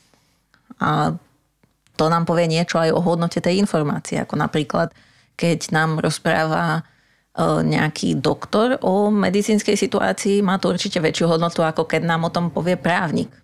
[0.79, 1.19] A
[1.99, 4.23] to nám povie niečo aj o hodnote tej informácie.
[4.23, 4.95] Ako napríklad,
[5.35, 6.83] keď nám rozpráva e,
[7.67, 12.55] nejaký doktor o medicínskej situácii, má to určite väčšiu hodnotu, ako keď nám o tom
[12.55, 13.35] povie právnik.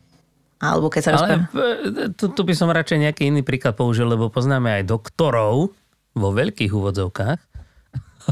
[0.62, 1.50] Alebo keď sa rozpráva...
[1.50, 5.74] Ale tu, tu by som radšej nejaký iný príklad použil, lebo poznáme aj doktorov
[6.14, 7.53] vo veľkých úvodzovkách,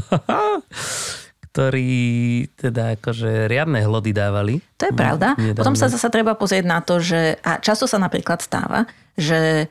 [1.53, 1.93] ktorí
[2.57, 4.57] teda akože riadne hlody dávali.
[4.81, 5.37] To je pravda.
[5.37, 5.53] Nedávne.
[5.53, 9.69] Potom sa zase treba pozrieť na to, že a často sa napríklad stáva, že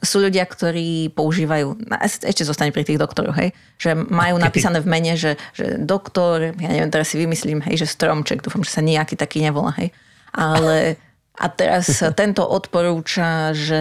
[0.00, 1.80] sú ľudia, ktorí používajú,
[2.24, 4.44] ešte zostane pri tých doktoroch, hej, že majú okay.
[4.48, 8.64] napísané v mene, že, že doktor, ja neviem, teraz si vymyslím, hej, že stromček, dúfam,
[8.64, 9.92] že sa nejaký taký nevolá, hej.
[10.32, 11.00] Ale
[11.36, 11.88] a teraz
[12.20, 13.80] tento odporúča, že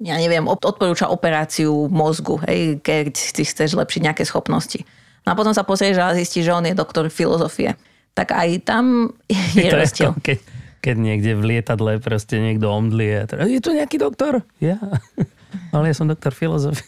[0.00, 4.84] ja neviem, odporúča operáciu mozgu, hej, keď si chceš lepšiť nejaké schopnosti.
[5.24, 7.74] No a potom sa pozrieš a zistíš, že on je doktor filozofie.
[8.12, 10.12] Tak aj tam je, je rozdiel.
[10.20, 10.38] Keď,
[10.84, 13.26] keď niekde v lietadle proste niekto omdlie.
[13.26, 14.44] Je tu nejaký doktor?
[14.62, 14.78] Ja.
[15.74, 16.84] Ale ja som doktor filozofie.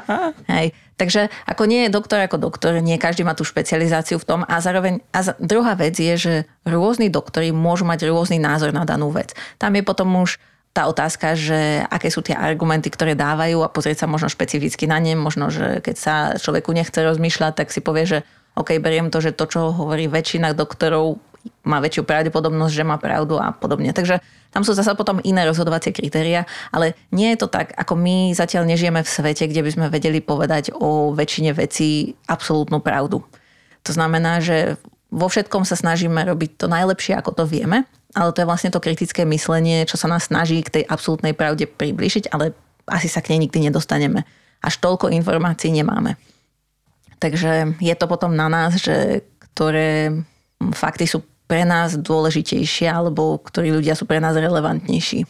[0.52, 0.76] Hej.
[0.96, 4.62] Takže ako nie je doktor ako doktor, nie každý má tú špecializáciu v tom a
[4.62, 9.10] zároveň a za, druhá vec je, že rôzni doktori môžu mať rôzny názor na danú
[9.10, 9.34] vec.
[9.58, 10.38] Tam je potom už
[10.72, 14.96] tá otázka, že aké sú tie argumenty, ktoré dávajú a pozrieť sa možno špecificky na
[14.96, 15.12] ne.
[15.12, 18.18] Možno, že keď sa človeku nechce rozmýšľať, tak si povie, že
[18.56, 21.20] OK, beriem to, že to, čo hovorí väčšina doktorov,
[21.66, 23.92] má väčšiu pravdepodobnosť, že má pravdu a podobne.
[23.92, 24.20] Takže
[24.52, 28.68] tam sú zase potom iné rozhodovacie kritéria, ale nie je to tak, ako my zatiaľ
[28.68, 33.24] nežijeme v svete, kde by sme vedeli povedať o väčšine vecí absolútnu pravdu.
[33.82, 34.78] To znamená, že
[35.12, 38.82] vo všetkom sa snažíme robiť to najlepšie, ako to vieme ale to je vlastne to
[38.82, 42.52] kritické myslenie, čo sa nás snaží k tej absolútnej pravde priblížiť, ale
[42.88, 44.24] asi sa k nej nikdy nedostaneme.
[44.62, 46.20] Až toľko informácií nemáme.
[47.22, 49.22] Takže je to potom na nás, že
[49.52, 50.10] ktoré
[50.74, 55.26] fakty sú pre nás dôležitejšie alebo ktorí ľudia sú pre nás relevantnejší.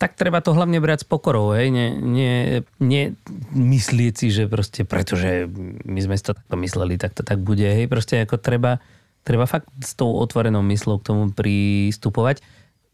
[0.00, 1.68] Tak treba to hlavne brať s pokorou, hej?
[1.68, 3.12] Nie, nie, nie
[3.52, 5.44] myslieť si, že proste pretože
[5.84, 7.84] my sme si to takto mysleli, tak to tak bude, hej?
[7.84, 8.80] Proste ako treba,
[9.24, 12.40] treba fakt s tou otvorenou myslou k tomu pristupovať.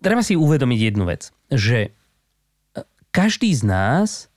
[0.03, 1.91] Treba si uvedomiť jednu vec, že e,
[3.15, 4.29] každý z nás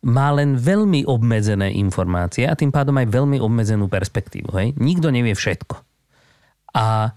[0.00, 4.48] má len veľmi obmedzené informácie a tým pádom aj veľmi obmedzenú perspektívu.
[4.56, 4.68] Hej?
[4.80, 5.76] Nikto nevie všetko.
[6.72, 7.12] A,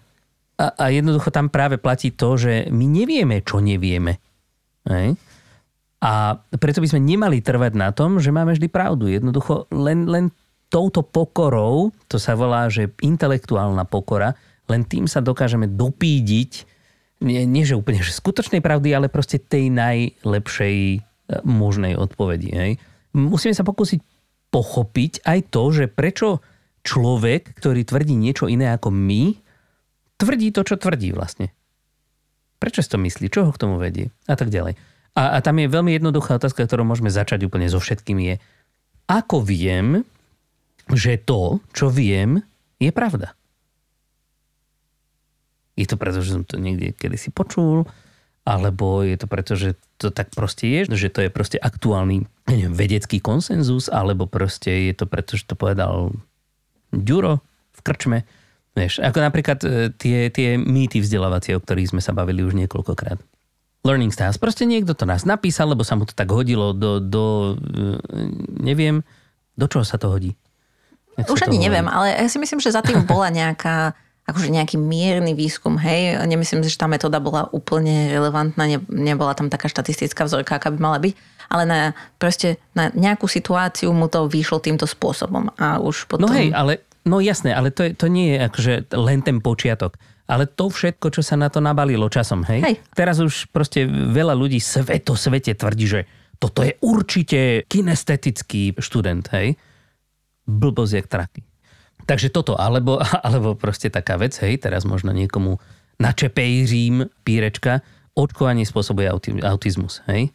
[0.59, 4.19] a, a jednoducho tam práve platí to, že my nevieme, čo nevieme.
[4.83, 5.15] Hej?
[6.03, 9.07] A preto by sme nemali trvať na tom, že máme vždy pravdu.
[9.07, 10.35] Jednoducho len, len
[10.73, 14.33] touto pokorou, to sa volá, že intelektuálna pokora,
[14.65, 16.65] len tým sa dokážeme dopídiť,
[17.21, 20.99] nie, nie že úplne že skutočnej pravdy, ale proste tej najlepšej e,
[21.45, 22.49] možnej odpovedi.
[22.49, 22.71] Hej.
[23.13, 24.01] Musíme sa pokúsiť
[24.49, 26.41] pochopiť aj to, že prečo
[26.85, 29.33] človek, ktorý tvrdí niečo iné ako my,
[30.17, 31.49] tvrdí to, čo tvrdí vlastne.
[32.61, 33.33] Prečo si to myslí?
[33.33, 34.13] Čo ho k tomu vedie?
[34.29, 34.77] A tak ďalej.
[35.13, 38.35] A, a tam je veľmi jednoduchá otázka, ktorú môžeme začať úplne so všetkým je,
[39.09, 40.05] ako viem,
[40.91, 42.43] že to, čo viem,
[42.81, 43.31] je pravda.
[45.73, 47.87] Je to preto, že som to niekde kedysi počul,
[48.43, 52.75] alebo je to preto, že to tak proste je, že to je proste aktuálny neviem,
[52.75, 56.11] vedecký konsenzus, alebo proste je to preto, že to povedal
[56.91, 57.39] Ďuro
[57.73, 58.19] v krčme.
[58.73, 63.21] Vieš, ako napríklad e, tie, tie mýty vzdelávacie, o ktorých sme sa bavili už niekoľkokrát.
[63.83, 64.41] Learning Styles.
[64.41, 68.27] Proste niekto to nás napísal, lebo sa mu to tak hodilo do, do e,
[68.59, 69.05] neviem,
[69.53, 70.33] do čoho sa to hodí.
[71.17, 75.35] Už ani neviem, ale ja si myslím, že za tým bola nejaká akože nejaký mierny
[75.35, 76.15] výskum, hej.
[76.23, 80.79] Nemyslím, že tá metóda bola úplne relevantná, ne, nebola tam taká štatistická vzorka, aká by
[80.79, 81.13] mala byť,
[81.51, 81.79] ale na,
[82.15, 86.31] proste na nejakú situáciu mu to vyšlo týmto spôsobom a už potom...
[86.31, 89.99] No hej, ale, no jasné, ale to, je, to nie je akože len ten počiatok.
[90.23, 92.63] Ale to všetko, čo sa na to nabalilo časom, hej?
[92.63, 92.75] hej.
[92.95, 96.01] Teraz už proste veľa ľudí sveto svete tvrdí, že
[96.39, 99.59] toto je určite kinestetický študent, hej?
[100.47, 101.41] Blbosť jak traky.
[102.03, 105.59] Takže toto, alebo, alebo proste taká vec, hej, teraz možno niekomu
[106.01, 109.09] načepejřím pírečka, očkovanie spôsobuje
[109.41, 110.29] autizmus, hej.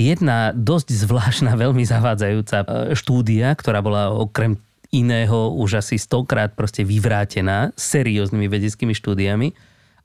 [0.00, 4.56] Jedna dosť zvláštna, veľmi zavádzajúca e, štúdia, ktorá bola okrem
[4.90, 9.54] iného už asi stokrát proste vyvrátená serióznymi vedeckými štúdiami,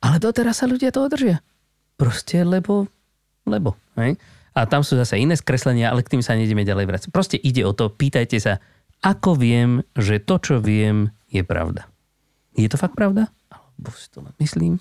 [0.05, 1.41] ale doteraz sa ľudia toho držia.
[1.97, 2.86] Proste lebo,
[3.49, 4.19] lebo, hej.
[4.55, 7.10] A tam sú zase iné skreslenia, ale k tým sa nejdeme ďalej vrácať.
[7.12, 8.63] Proste ide o to, pýtajte sa,
[9.01, 11.89] ako viem, že to, čo viem, je pravda?
[12.55, 13.27] Je to fakt pravda?
[13.51, 14.79] Alebo si to myslím?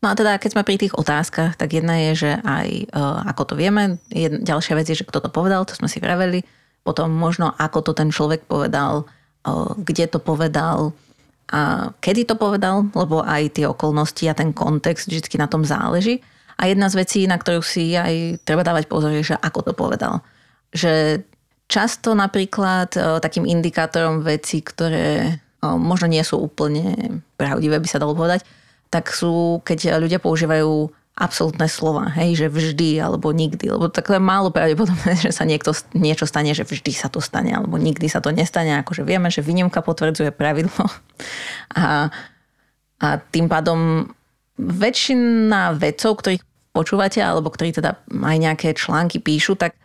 [0.00, 3.52] No a teda, keď sme pri tých otázkach, tak jedna je, že aj uh, ako
[3.52, 6.40] to vieme, jedna, ďalšia vec je, že kto to povedal, to sme si vraveli,
[6.80, 10.96] potom možno ako to ten človek povedal, uh, kde to povedal,
[11.50, 16.22] a kedy to povedal, lebo aj tie okolnosti a ten kontext vždy na tom záleží.
[16.54, 19.72] A jedna z vecí, na ktorú si aj treba dávať pozor, je, že ako to
[19.74, 20.22] povedal.
[20.70, 21.24] Že
[21.70, 22.90] často napríklad
[23.22, 28.42] takým indikátorom veci, ktoré možno nie sú úplne pravdivé, by sa dalo povedať,
[28.90, 34.48] tak sú, keď ľudia používajú absolútne slova, hej, že vždy alebo nikdy, lebo takhle málo
[34.48, 38.32] pravdepodobné, že sa niekto, niečo stane, že vždy sa to stane, alebo nikdy sa to
[38.32, 40.88] nestane, akože vieme, že výnimka potvrdzuje pravidlo.
[41.70, 42.10] A,
[42.98, 44.10] a tým pádom
[44.58, 46.42] väčšina vedcov, ktorých
[46.74, 49.78] počúvate, alebo ktorí teda aj nejaké články píšu, tak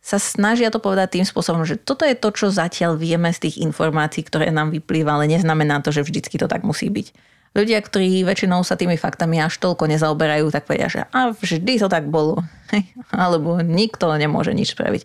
[0.00, 3.56] sa snažia to povedať tým spôsobom, že toto je to, čo zatiaľ vieme z tých
[3.60, 8.22] informácií, ktoré nám vyplýva, ale neznamená to, že vždycky to tak musí byť ľudia, ktorí
[8.22, 12.42] väčšinou sa tými faktami až toľko nezaoberajú, tak povedia, že a vždy to tak bolo.
[13.14, 15.02] Alebo nikto nemôže nič spraviť.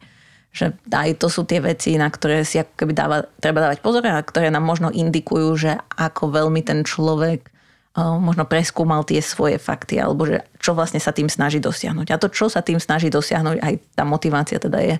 [0.55, 4.05] Že aj to sú tie veci, na ktoré si ako keby dáva, treba dávať pozor
[4.07, 7.51] a ktoré nám možno indikujú, že ako veľmi ten človek
[7.95, 12.11] možno preskúmal tie svoje fakty, alebo že čo vlastne sa tým snaží dosiahnuť.
[12.11, 14.95] A to, čo sa tým snaží dosiahnuť, aj tá motivácia teda je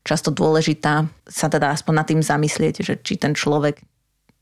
[0.00, 3.84] často dôležitá, sa teda aspoň nad tým zamyslieť, že či ten človek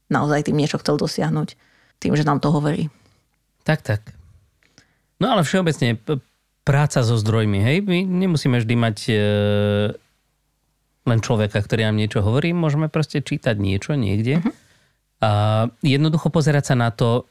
[0.07, 1.59] naozaj tým niečo chcel dosiahnuť
[1.99, 2.87] tým, že nám to hovorí.
[3.67, 4.15] Tak, tak.
[5.19, 5.99] No ale všeobecne
[6.63, 9.15] práca so zdrojmi, hej, my nemusíme vždy mať e,
[11.11, 14.53] len človeka, ktorý nám niečo hovorí, môžeme proste čítať niečo niekde uh-huh.
[15.23, 15.31] a
[15.83, 17.27] jednoducho pozerať sa na to,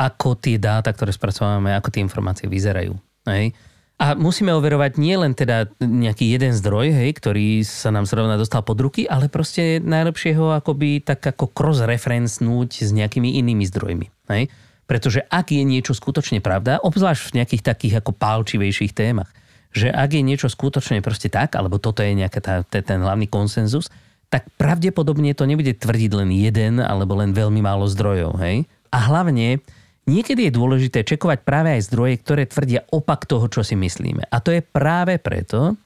[0.00, 2.96] ako tie dáta, ktoré spracovávame, ako tie informácie vyzerajú.
[3.28, 3.52] Hej.
[4.00, 8.64] A musíme overovať nie len teda nejaký jeden zdroj, hej, ktorý sa nám zrovna dostal
[8.64, 14.08] pod ruky, ale proste najlepšie ho akoby tak ako cross-referencnúť s nejakými inými zdrojmi.
[14.32, 14.48] Hej.
[14.88, 19.28] Pretože ak je niečo skutočne pravda, obzvlášť v nejakých takých ako pálčivejších témach,
[19.70, 22.40] že ak je niečo skutočne proste tak, alebo toto je nejaký
[22.72, 23.92] ten hlavný konsenzus,
[24.32, 28.40] tak pravdepodobne to nebude tvrdiť len jeden alebo len veľmi málo zdrojov.
[28.40, 28.64] Hej?
[28.90, 29.60] A hlavne
[30.08, 34.26] Niekedy je dôležité čekovať práve aj zdroje, ktoré tvrdia opak toho, čo si myslíme.
[34.32, 35.76] A to je práve preto,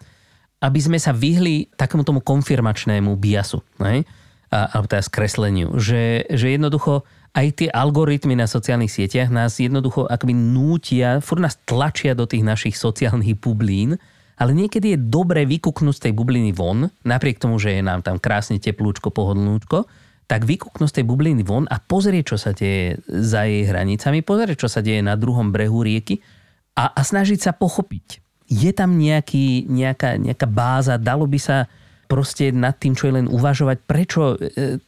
[0.63, 3.61] aby sme sa vyhli takému tomu konfirmačnému biasu,
[4.49, 10.33] alebo teda skresleniu, že, že jednoducho aj tie algoritmy na sociálnych sieťach nás jednoducho akoby
[10.33, 13.99] nútia, furt nás tlačia do tých našich sociálnych bublín,
[14.39, 18.23] ale niekedy je dobre vykúknúť z tej bubliny von, napriek tomu, že je nám tam
[18.23, 19.91] krásne teplúčko, pohodlnúčko,
[20.25, 24.57] tak vykúknú z tej bubliny von a pozrie, čo sa deje za jej hranicami, pozrie,
[24.57, 26.25] čo sa deje na druhom brehu rieky
[26.75, 28.25] a, a snažiť sa pochopiť.
[28.49, 31.69] Je tam nejaký, nejaká, nejaká báza, dalo by sa
[32.09, 34.81] proste nad tým, čo je len uvažovať, prečo e,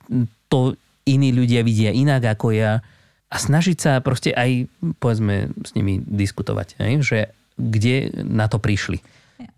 [0.49, 0.77] to
[1.09, 2.81] iní ľudia vidia inak ako ja
[3.27, 4.70] a snažiť sa proste aj,
[5.03, 7.01] povedzme, s nimi diskutovať, ne?
[7.01, 9.01] že kde na to prišli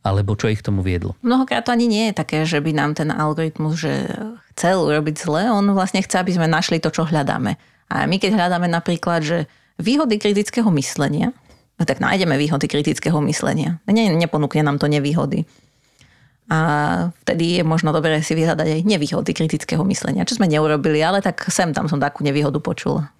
[0.02, 1.14] alebo čo ich k tomu viedlo?
[1.22, 4.10] Mnohokrát to ani nie je také, že by nám ten algoritmus že
[4.56, 5.50] chcel urobiť zle.
[5.54, 7.54] On vlastne chce, aby sme našli to, čo hľadáme.
[7.88, 9.38] A my keď hľadáme napríklad, že
[9.78, 11.30] výhody kritického myslenia,
[11.78, 13.78] no tak nájdeme výhody kritického myslenia.
[13.86, 15.46] Ne, neponúkne nám to nevýhody.
[16.48, 16.58] A
[17.24, 21.44] vtedy je možno dobré si vyhľadať aj nevýhody kritického myslenia, čo sme neurobili, ale tak
[21.52, 23.12] sem tam som takú nevýhodu počula.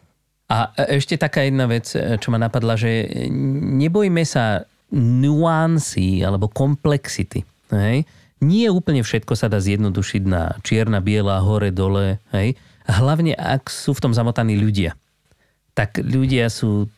[0.49, 7.45] A ešte taká jedna vec, čo ma napadla, že nebojme sa nuancy alebo komplexity.
[7.73, 8.09] Hej?
[8.39, 12.23] Nie úplne všetko sa dá zjednodušiť na čierna, biela, hore, dole.
[12.33, 12.57] Hej?
[12.89, 14.97] Hlavne ak sú v tom zamotaní ľudia.
[15.77, 16.89] Tak ľudia sú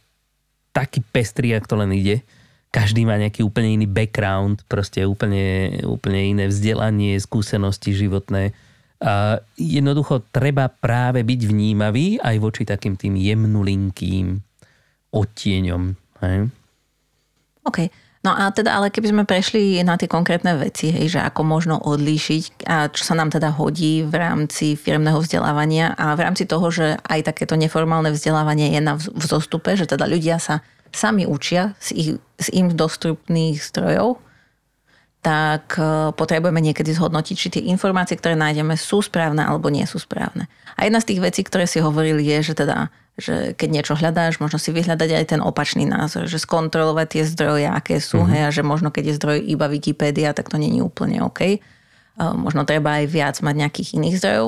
[0.71, 2.23] takí pestrí, ak to len ide.
[2.71, 8.55] Každý má nejaký úplne iný background, proste úplne, úplne iné vzdelanie, skúsenosti životné.
[9.03, 14.39] A jednoducho treba práve byť vnímavý aj voči takým tým jemnulinkým
[15.11, 15.83] odtieňom.
[16.23, 16.39] Hej?
[17.65, 17.91] OK.
[18.21, 21.81] No a teda, ale keby sme prešli na tie konkrétne veci, hej, že ako možno
[21.81, 26.69] odlíšiť a čo sa nám teda hodí v rámci firmného vzdelávania a v rámci toho,
[26.69, 30.61] že aj takéto neformálne vzdelávanie je na vzostupe, že teda ľudia sa
[30.93, 34.21] sami učia z, ich, z im dostupných strojov,
[35.25, 39.97] tak e, potrebujeme niekedy zhodnotiť, či tie informácie, ktoré nájdeme, sú správne alebo nie sú
[39.97, 40.45] správne.
[40.77, 44.39] A jedna z tých vecí, ktoré si hovorili, je, že teda že keď niečo hľadáš,
[44.39, 48.33] možno si vyhľadať aj ten opačný názor, že skontrolovať tie zdroje, aké sú, mm-hmm.
[48.33, 51.61] hej, a že možno keď je zdroj iba Wikipedia, tak to není úplne OK.
[52.21, 54.47] Možno treba aj viac mať nejakých iných zdrojov.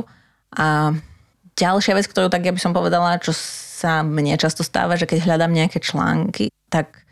[0.56, 0.92] A
[1.56, 5.24] ďalšia vec, ktorú tak ja by som povedala, čo sa mne často stáva, že keď
[5.24, 7.02] hľadám nejaké články, tak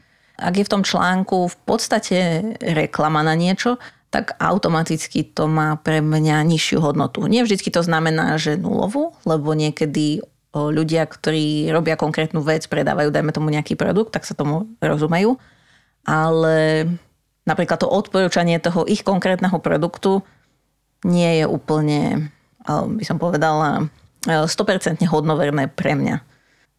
[0.41, 2.19] ak je v tom článku v podstate
[2.61, 3.77] reklama na niečo,
[4.11, 7.29] tak automaticky to má pre mňa nižšiu hodnotu.
[7.31, 10.25] Nie vždy to znamená, že nulovú, lebo niekedy
[10.55, 15.39] ľudia, ktorí robia konkrétnu vec, predávajú, dajme tomu nejaký produkt, tak sa tomu rozumejú.
[16.03, 16.87] Ale
[17.47, 20.27] napríklad to odporúčanie toho ich konkrétneho produktu
[21.07, 22.31] nie je úplne,
[22.69, 23.87] by som povedala,
[24.27, 26.17] 100% hodnoverné pre mňa.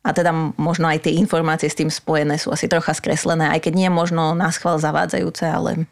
[0.02, 3.74] A teda možno aj tie informácie s tým spojené sú asi trocha skreslené, aj keď
[3.78, 5.86] nie je možno na schvál zavádzajúce, ale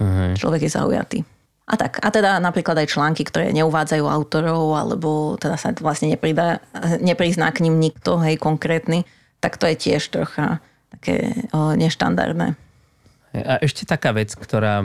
[0.00, 0.32] uh-huh.
[0.36, 1.18] človek je zaujatý.
[1.72, 2.04] A tak.
[2.04, 6.60] A teda napríklad aj články, ktoré neuvádzajú autorov, alebo teda sa vlastne nepridá,
[7.00, 9.08] neprizná k ním nikto, hej, konkrétny,
[9.40, 10.60] tak to je tiež trocha
[10.92, 12.52] také o, neštandardné.
[13.32, 14.84] A ešte taká vec, ktorá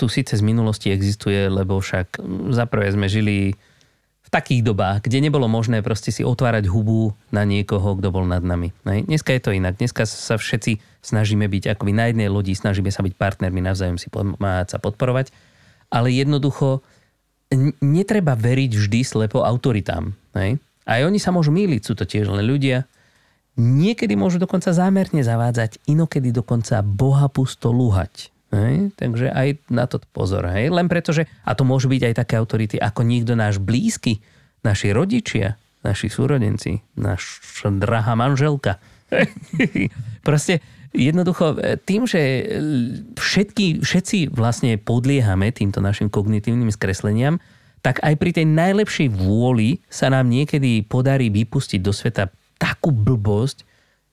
[0.00, 2.16] tu síce z minulosti existuje, lebo však
[2.56, 3.52] zaprvé sme žili
[4.24, 8.40] v takých dobách, kde nebolo možné proste si otvárať hubu na niekoho, kto bol nad
[8.40, 8.72] nami.
[8.88, 9.04] Hej.
[9.12, 9.76] Dneska je to inak.
[9.76, 14.08] Dneska sa všetci snažíme byť akoby na jednej lodi, snažíme sa byť partnermi, navzájom si
[14.08, 15.52] pomáhať sa podporovať
[15.90, 16.84] ale jednoducho
[17.80, 20.14] netreba veriť vždy slepo autoritám.
[20.34, 20.58] Hej?
[20.84, 22.84] Aj oni sa môžu míliť, sú to tiež len ľudia.
[23.54, 28.34] Niekedy môžu dokonca zámerne zavádzať, inokedy dokonca boha pusto lúhať.
[28.50, 28.94] Hej?
[28.98, 30.46] Takže aj na to pozor.
[30.50, 30.74] Hej?
[30.74, 34.22] Len preto, že, a to môžu byť aj také autority ako niekto náš blízky,
[34.66, 35.54] naši rodičia,
[35.86, 38.82] naši súrodenci, naša drahá manželka.
[40.26, 40.64] Proste
[40.94, 42.42] Jednoducho e, tým, že e,
[43.18, 47.42] všetky, všetci vlastne podliehame týmto našim kognitívnym skresleniam,
[47.82, 53.66] tak aj pri tej najlepšej vôli sa nám niekedy podarí vypustiť do sveta takú blbosť,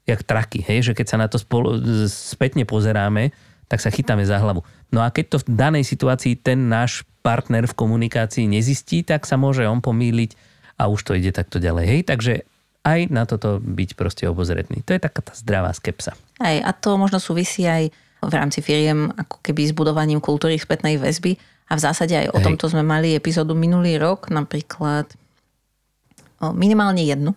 [0.10, 0.92] jak traky, hej?
[0.92, 1.78] že keď sa na to spolo,
[2.10, 3.32] spätne pozeráme,
[3.72, 4.66] tak sa chytáme za hlavu.
[4.92, 9.40] No a keď to v danej situácii ten náš partner v komunikácii nezistí, tak sa
[9.40, 10.36] môže on pomýliť
[10.76, 11.86] a už to ide takto ďalej.
[11.88, 12.02] Hej?
[12.10, 12.34] Takže
[12.82, 14.82] aj na toto byť proste obozretný.
[14.90, 16.18] To je taká tá zdravá skepsa.
[16.42, 20.98] Aj, a to možno súvisí aj v rámci firiem ako keby s budovaním kultúry spätnej
[20.98, 21.38] väzby.
[21.72, 22.46] A v zásade aj o Hej.
[22.52, 25.08] tomto sme mali epizódu minulý rok, napríklad
[26.44, 27.32] o, minimálne jednu.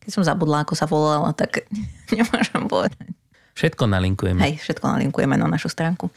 [0.00, 1.68] Keď som zabudla, ako sa volala, tak
[2.14, 3.12] nemôžem povedať.
[3.54, 4.40] Všetko nalinkujeme.
[4.40, 6.10] Hej, všetko nalinkujeme na našu stránku.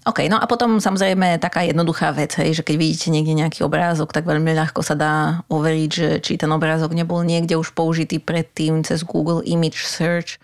[0.00, 4.16] OK, no a potom samozrejme taká jednoduchá vec, hej, že keď vidíte niekde nejaký obrázok,
[4.16, 8.80] tak veľmi ľahko sa dá overiť, že či ten obrázok nebol niekde už použitý predtým
[8.80, 10.40] cez Google Image Search,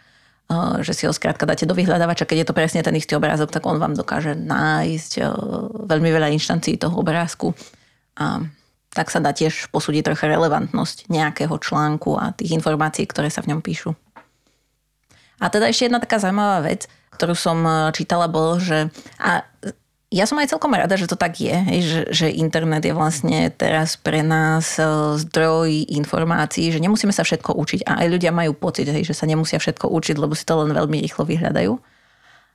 [0.81, 3.67] že si ho skrátka dáte do vyhľadávača, keď je to presne ten istý obrázok, tak
[3.67, 5.13] on vám dokáže nájsť
[5.91, 7.51] veľmi veľa inštancií toho obrázku.
[8.15, 8.47] A
[8.95, 13.53] tak sa dá tiež posúdiť trocha relevantnosť nejakého článku a tých informácií, ktoré sa v
[13.53, 13.93] ňom píšu.
[15.43, 17.61] A teda ešte jedna taká zaujímavá vec, ktorú som
[17.93, 18.89] čítala, bolo, že
[19.21, 19.45] a
[20.07, 23.99] ja som aj celkom rada, že to tak je, že, že internet je vlastne teraz
[23.99, 24.87] pre nás e,
[25.19, 29.27] zdroj informácií, že nemusíme sa všetko učiť a aj ľudia majú pocit, hej, že sa
[29.27, 31.75] nemusia všetko učiť, lebo si to len veľmi rýchlo vyhľadajú.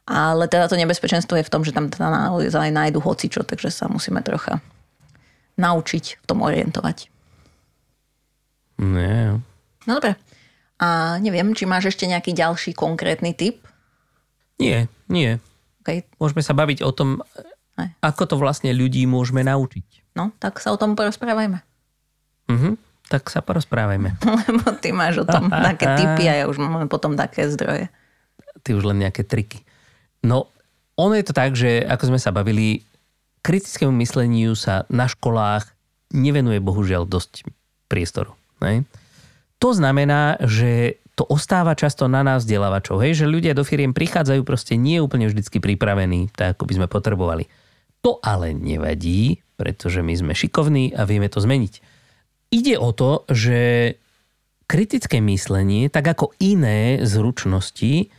[0.08, 3.92] Ale teda to nebezpečenstvo je v tom, že tam teda naozaj nájdu hocičo, takže sa
[3.92, 4.64] musíme trocha
[5.60, 7.12] naučiť v tom orientovať.
[8.80, 9.38] Nie.
[9.86, 10.16] No dobre.
[10.82, 13.62] A neviem, či máš ešte nejaký ďalší konkrétny typ?
[14.58, 15.38] Nie, nie.
[15.82, 16.06] Okay.
[16.22, 17.26] Môžeme sa baviť o tom,
[17.76, 17.90] Aj.
[18.06, 20.14] ako to vlastne ľudí môžeme naučiť.
[20.14, 21.58] No, tak sa o tom porozprávajme.
[22.52, 22.78] Mhm,
[23.10, 24.22] tak sa porozprávajme.
[24.48, 27.90] Lebo ty máš o tom také typy a ja už mám potom také zdroje.
[28.62, 29.66] Ty už len nejaké triky.
[30.22, 30.54] No,
[30.94, 32.86] ono je to tak, že ako sme sa bavili,
[33.42, 35.66] kritickému mysleniu sa na školách
[36.14, 37.48] nevenuje bohužiaľ dosť
[37.90, 38.38] priestoru.
[38.62, 38.86] Ne?
[39.58, 44.42] To znamená, že to ostáva často na nás vzdelávačov, hej, že ľudia do firiem prichádzajú
[44.42, 47.46] proste nie úplne vždycky pripravení, tak ako by sme potrebovali.
[48.02, 51.74] To ale nevadí, pretože my sme šikovní a vieme to zmeniť.
[52.50, 53.94] Ide o to, že
[54.66, 58.10] kritické myslenie, tak ako iné zručnosti,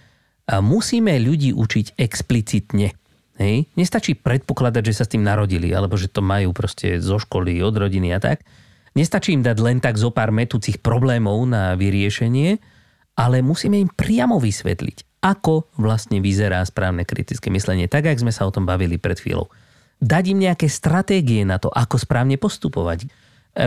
[0.46, 2.94] musíme ľudí učiť explicitne.
[3.42, 3.66] Hej?
[3.74, 7.74] Nestačí predpokladať, že sa s tým narodili, alebo že to majú proste zo školy, od
[7.74, 8.46] rodiny a tak.
[8.94, 12.62] Nestačí im dať len tak zo pár metúcich problémov na vyriešenie,
[13.16, 18.48] ale musíme im priamo vysvetliť, ako vlastne vyzerá správne kritické myslenie, tak ako sme sa
[18.48, 19.52] o tom bavili pred chvíľou.
[20.02, 23.08] Dať im nejaké stratégie na to, ako správne postupovať, e,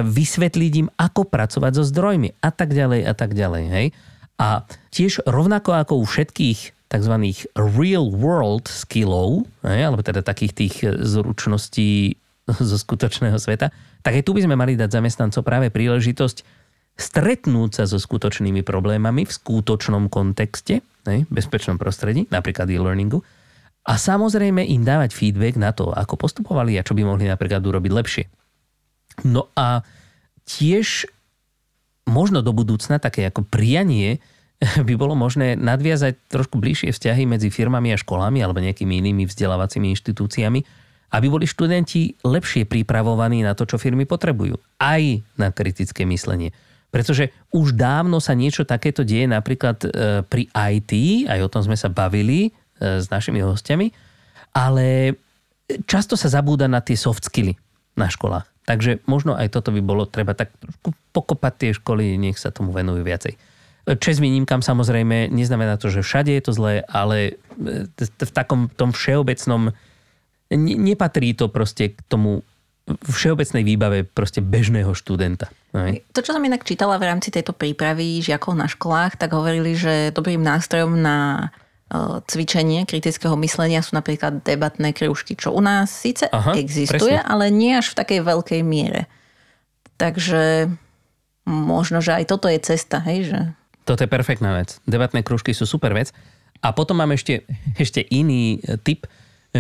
[0.03, 3.63] vysvetliť im, ako pracovať so zdrojmi a tak ďalej a tak ďalej.
[3.71, 3.87] Hej?
[4.35, 7.15] A tiež rovnako ako u všetkých tzv.
[7.55, 12.19] real world skillov, hej, alebo teda takých tých zručností
[12.69, 13.71] zo skutočného sveta,
[14.05, 16.54] tak aj tu by sme mali dať zamestnancov práve príležitosť
[16.95, 23.19] stretnúť sa so skutočnými problémami v skutočnom kontexte, ne, bezpečnom prostredí, napríklad e-learningu,
[23.85, 27.91] a samozrejme im dávať feedback na to, ako postupovali a čo by mohli napríklad urobiť
[27.93, 28.25] lepšie.
[29.29, 29.85] No a
[30.49, 31.05] tiež
[32.09, 34.17] možno do budúcna také ako prianie
[34.87, 39.93] by bolo možné nadviazať trošku bližšie vzťahy medzi firmami a školami alebo nejakými inými vzdelávacími
[39.93, 40.59] inštitúciami,
[41.13, 44.57] aby boli študenti lepšie pripravovaní na to, čo firmy potrebujú.
[44.81, 45.01] Aj
[45.37, 46.49] na kritické myslenie.
[46.95, 51.75] Pretože už dávno sa niečo takéto deje napríklad e, pri IT, aj o tom sme
[51.75, 52.49] sa bavili e,
[53.03, 53.91] s našimi hostiami,
[54.55, 55.19] ale
[55.83, 57.59] často sa zabúda na tie soft skilly
[57.99, 58.47] na školách.
[58.63, 62.71] Takže možno aj toto by bolo treba tak trošku pokopať tie školy, nech sa tomu
[62.71, 63.35] venujú viacej.
[63.99, 67.37] Čes výnimkám samozrejme neznamená to, že všade je to zlé, ale
[67.99, 69.75] v takom tom všeobecnom
[70.55, 72.41] nepatrí to proste k tomu
[72.85, 75.49] všeobecnej výbave proste bežného študenta.
[75.73, 75.97] Aj.
[76.13, 80.13] To, čo som inak čítala v rámci tejto prípravy žiakov na školách, tak hovorili, že
[80.13, 81.49] dobrým nástrojom na
[81.89, 87.25] e, cvičenie kritického myslenia sú napríklad debatné krúžky, čo u nás síce Aha, existuje, presne.
[87.25, 89.09] ale nie až v takej veľkej miere.
[89.97, 90.69] Takže
[91.49, 93.33] možno, že aj toto je cesta, hej?
[93.33, 93.39] Že...
[93.89, 94.77] Toto je perfektná vec.
[94.85, 96.13] Debatné krúžky sú super vec.
[96.61, 97.49] A potom mám ešte,
[97.81, 99.09] ešte iný tip,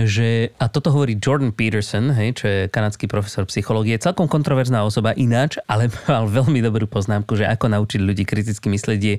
[0.03, 5.15] že, a toto hovorí Jordan Peterson, hej, čo je kanadský profesor psychológie, celkom kontroverzná osoba
[5.15, 9.15] ináč, ale mal veľmi dobrú poznámku, že ako naučiť ľudí kriticky myslieť je,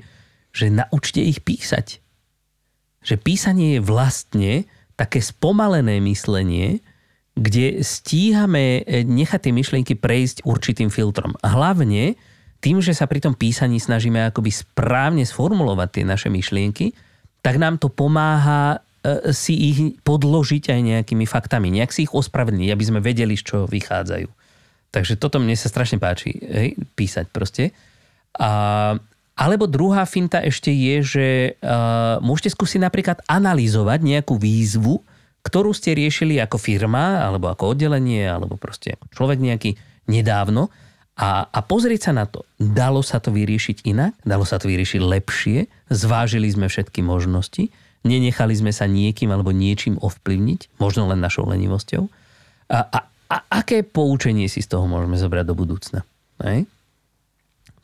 [0.53, 1.97] že naučte ich písať.
[3.01, 4.51] Že písanie je vlastne
[4.93, 6.85] také spomalené myslenie,
[7.33, 11.33] kde stíhame eh, nechať tie myšlienky prejsť určitým filtrom.
[11.41, 12.13] Hlavne
[12.61, 16.93] tým, že sa pri tom písaní snažíme akoby správne sformulovať tie naše myšlienky,
[17.45, 18.81] tak nám to pomáha
[19.31, 23.65] si ich podložiť aj nejakými faktami, nejak si ich ospravedlniť, aby sme vedeli, z čoho
[23.69, 24.27] vychádzajú.
[24.91, 27.75] Takže toto mne sa strašne páči, hej, písať proste.
[28.39, 28.95] A,
[29.37, 31.27] alebo druhá finta ešte je, že
[31.59, 34.99] uh, môžete skúsiť napríklad analyzovať nejakú výzvu,
[35.45, 39.71] ktorú ste riešili ako firma, alebo ako oddelenie, alebo proste ako človek nejaký
[40.11, 40.67] nedávno
[41.17, 42.45] a, a pozrieť sa na to.
[42.59, 44.13] Dalo sa to vyriešiť inak?
[44.21, 45.59] Dalo sa to vyriešiť lepšie?
[45.89, 47.73] Zvážili sme všetky možnosti?
[48.05, 52.05] Nenechali sme sa niekým alebo niečím ovplyvniť, možno len našou lenivosťou.
[52.69, 52.99] A, a,
[53.31, 55.99] a aké poučenie si z toho môžeme zobrať do budúcna?
[56.43, 56.67] Hej?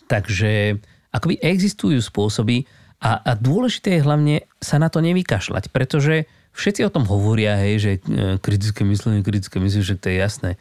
[0.06, 0.78] Takže
[1.14, 2.68] akoby existujú spôsoby
[3.04, 7.76] a, a dôležité je hlavne sa na to nevykašľať, pretože všetci o tom hovoria, hej,
[7.82, 8.00] že e,
[8.40, 10.52] kritické myslenie, kritické myslenie, že to je jasné.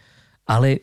[0.48, 0.82] Ale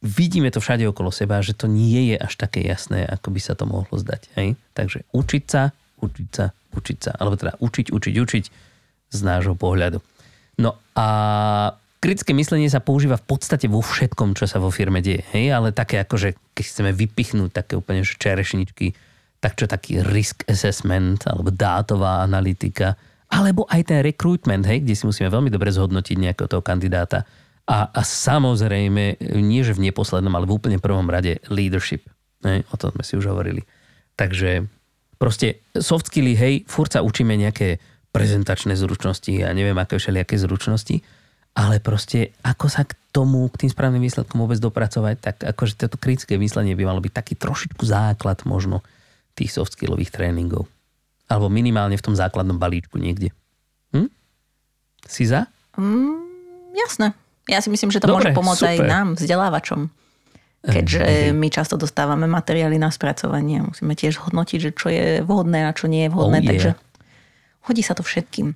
[0.00, 3.52] vidíme to všade okolo seba, že to nie je až také jasné, ako by sa
[3.58, 4.32] to mohlo zdať.
[4.38, 4.56] Hej?
[4.72, 7.10] Takže učiť sa, učiť sa, učiť sa.
[7.16, 8.44] Alebo teda učiť, učiť, učiť
[9.12, 10.02] z nášho pohľadu.
[10.60, 11.06] No a
[12.00, 15.24] kritické myslenie sa používa v podstate vo všetkom, čo sa vo firme deje.
[15.32, 15.52] Hej?
[15.52, 18.96] Ale také ako, že keď chceme vypichnúť také úplne že čerešničky,
[19.40, 25.02] tak čo taký risk assessment alebo dátová analytika, alebo aj ten recruitment, hej, kde si
[25.02, 27.26] musíme veľmi dobre zhodnotiť nejakého toho kandidáta.
[27.66, 32.06] A, a samozrejme, nie že v neposlednom, ale v úplne prvom rade leadership.
[32.46, 32.62] Hej?
[32.70, 33.66] O tom sme si už hovorili.
[34.14, 34.70] Takže
[35.16, 37.80] proste soft skilly, hej, furt sa učíme nejaké
[38.12, 41.04] prezentačné zručnosti a neviem aké všelijaké zručnosti,
[41.56, 45.96] ale proste ako sa k tomu, k tým správnym výsledkom vôbec dopracovať, tak akože toto
[45.96, 48.84] kritické myslenie by malo byť taký trošičku základ možno
[49.36, 50.68] tých soft skillových tréningov.
[51.28, 53.32] Alebo minimálne v tom základnom balíčku niekde.
[53.92, 54.08] Hm?
[55.08, 55.48] Si za?
[55.76, 56.20] Mm,
[56.76, 57.12] jasné.
[57.48, 58.72] Ja si myslím, že to Dobre, môže pomôcť super.
[58.72, 59.80] aj nám, vzdelávačom
[60.66, 63.62] keďže my často dostávame materiály na spracovanie.
[63.62, 66.50] Musíme tiež hodnotiť, že čo je vhodné a čo nie je vhodné, oh, yeah.
[66.50, 66.70] takže
[67.70, 68.54] hodí sa to všetkým.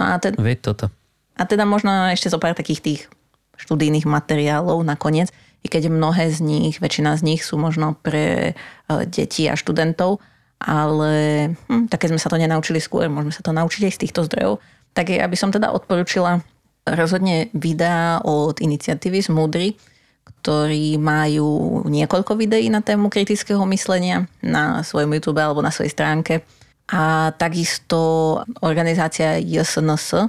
[0.00, 0.86] No a teda, Veď toto.
[1.36, 3.00] A teda možno ešte zo pár takých tých
[3.60, 5.32] študijných materiálov nakoniec,
[5.62, 8.52] i keď mnohé z nich, väčšina z nich sú možno pre e,
[9.06, 10.18] deti a študentov,
[10.58, 11.12] ale
[11.70, 14.58] hm, také sme sa to nenaučili skôr, môžeme sa to naučiť aj z týchto zdrojov.
[14.92, 16.42] Tak ja by som teda odporúčila
[16.82, 19.68] rozhodne videá od iniciatívy z Moodry,
[20.26, 26.42] ktorí majú niekoľko videí na tému kritického myslenia na svojom YouTube alebo na svojej stránke.
[26.90, 30.28] A takisto organizácia JSNS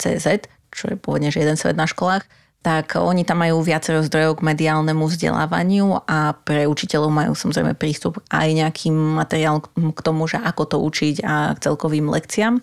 [0.00, 2.24] CZ, čo je pôvodne že jeden svet na školách,
[2.60, 8.20] tak oni tam majú viacero zdrojov k mediálnemu vzdelávaniu a pre učiteľov majú samozrejme prístup
[8.28, 12.60] aj nejakým materiál k tomu, že ako to učiť a k celkovým lekciám.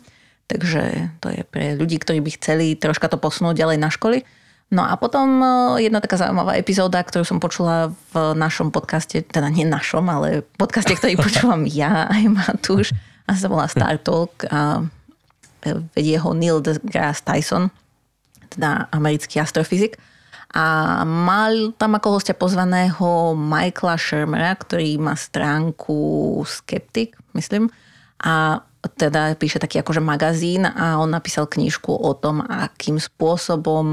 [0.48, 4.22] Takže to je pre ľudí, ktorí by chceli troška to posunúť ďalej na školy.
[4.68, 5.48] No a potom e,
[5.88, 10.92] jedna taká zaujímavá epizóda, ktorú som počula v našom podcaste, teda nie našom, ale podcaste,
[10.92, 12.92] ktorý počúvam ja aj Matúš,
[13.28, 14.84] a sa volá Star Talk a
[15.64, 17.72] e, vedie ho Neil deGrasse Tyson,
[18.52, 20.00] teda americký astrofyzik.
[20.56, 27.68] A mal tam ako hostia pozvaného Michaela Shermera, ktorý má stránku Skeptic, myslím.
[28.24, 33.88] A teda píše taký akože magazín a on napísal knižku o tom, akým spôsobom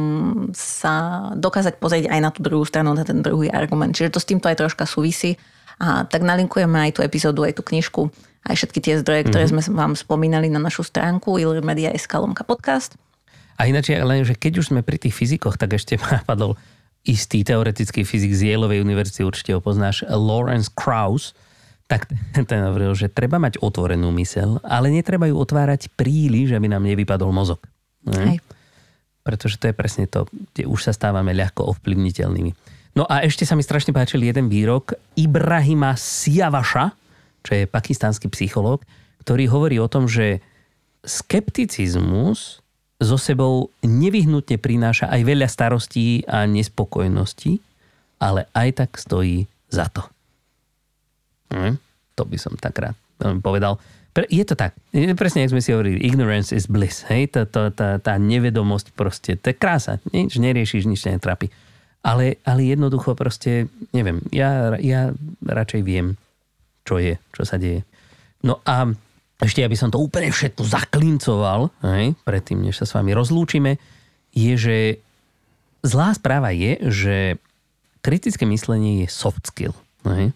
[0.55, 3.95] sa dokázať pozrieť aj na tú druhú stranu, na ten druhý argument.
[3.95, 5.35] Čiže to s týmto aj troška súvisí.
[5.83, 8.07] A tak nalinkujeme aj tú epizódu, aj tú knižku,
[8.47, 9.67] aj všetky tie zdroje, ktoré mm-hmm.
[9.67, 12.95] sme vám spomínali na našu stránku ilmedia.sk lomka podcast.
[13.59, 16.55] A ináč, len, že keď už sme pri tých fyzikoch, tak ešte ma napadol
[17.05, 21.37] istý teoretický fyzik z Yaleovej univerzity, určite ho poznáš, Lawrence Krauss,
[21.89, 22.09] Tak
[22.51, 27.31] ten hovoril, že treba mať otvorenú mysel, ale netreba ju otvárať príliš, aby nám nevypadol
[27.31, 27.61] mozog.
[28.09, 28.41] Hej.
[29.25, 32.53] Pretože to je presne to, kde už sa stávame ľahko ovplyvniteľnými.
[32.95, 36.95] No a ešte sa mi strašne páčil jeden výrok Ibrahima Siavaša,
[37.43, 38.87] čo je pakistánsky psychológ,
[39.27, 40.45] ktorý hovorí o tom, že
[41.03, 42.63] skepticizmus
[43.03, 47.59] so sebou nevyhnutne prináša aj veľa starostí a nespokojností,
[48.23, 50.14] ale aj tak stojí za to.
[51.53, 51.77] Hm?
[52.15, 52.97] To by som tak rád
[53.41, 53.81] povedal.
[54.31, 54.79] Je to tak.
[55.19, 57.03] Presne, ako sme si hovorili, ignorance is bliss.
[57.11, 57.35] Hej?
[57.35, 59.99] Tá, tá, tá, tá nevedomosť proste, to je krása.
[60.15, 61.51] Nič neriešiš, nič netrapí.
[62.05, 65.11] Ale, ale jednoducho proste, neviem, ja, ja
[65.43, 66.15] radšej viem,
[66.87, 67.83] čo je, čo sa deje.
[68.45, 68.93] No a
[69.41, 73.83] ešte, aby som to úplne všetko zaklincoval, hej, predtým, než sa s vami rozlúčime,
[74.31, 74.77] je, že
[75.83, 77.17] zlá správa je, že
[77.99, 79.75] kritické myslenie je soft skill.
[80.07, 80.31] Hej.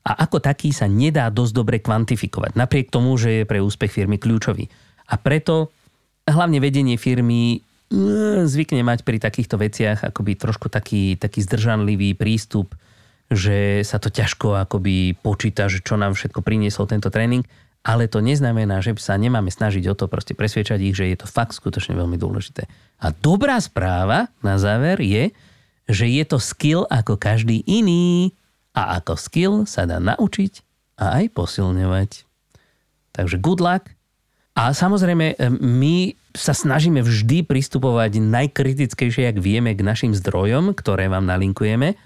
[0.00, 4.16] A ako taký sa nedá dosť dobre kvantifikovať, napriek tomu, že je pre úspech firmy
[4.16, 4.66] kľúčový.
[5.12, 5.68] A preto
[6.24, 7.60] hlavne vedenie firmy
[7.92, 12.72] mm, zvykne mať pri takýchto veciach akoby trošku taký, taký zdržanlivý prístup,
[13.28, 17.44] že sa to ťažko akoby počíta, že čo nám všetko priniesol tento tréning
[17.80, 21.26] ale to neznamená, že sa nemáme snažiť o to proste presviečať ich, že je to
[21.28, 22.68] fakt skutočne veľmi dôležité.
[23.00, 25.32] A dobrá správa na záver je,
[25.88, 28.36] že je to skill ako každý iný
[28.80, 30.64] a ako skill sa dá naučiť
[30.96, 32.10] a aj posilňovať.
[33.12, 33.92] Takže good luck.
[34.56, 41.24] A samozrejme, my sa snažíme vždy pristupovať najkritickejšie, ak vieme, k našim zdrojom, ktoré vám
[41.26, 41.96] nalinkujeme,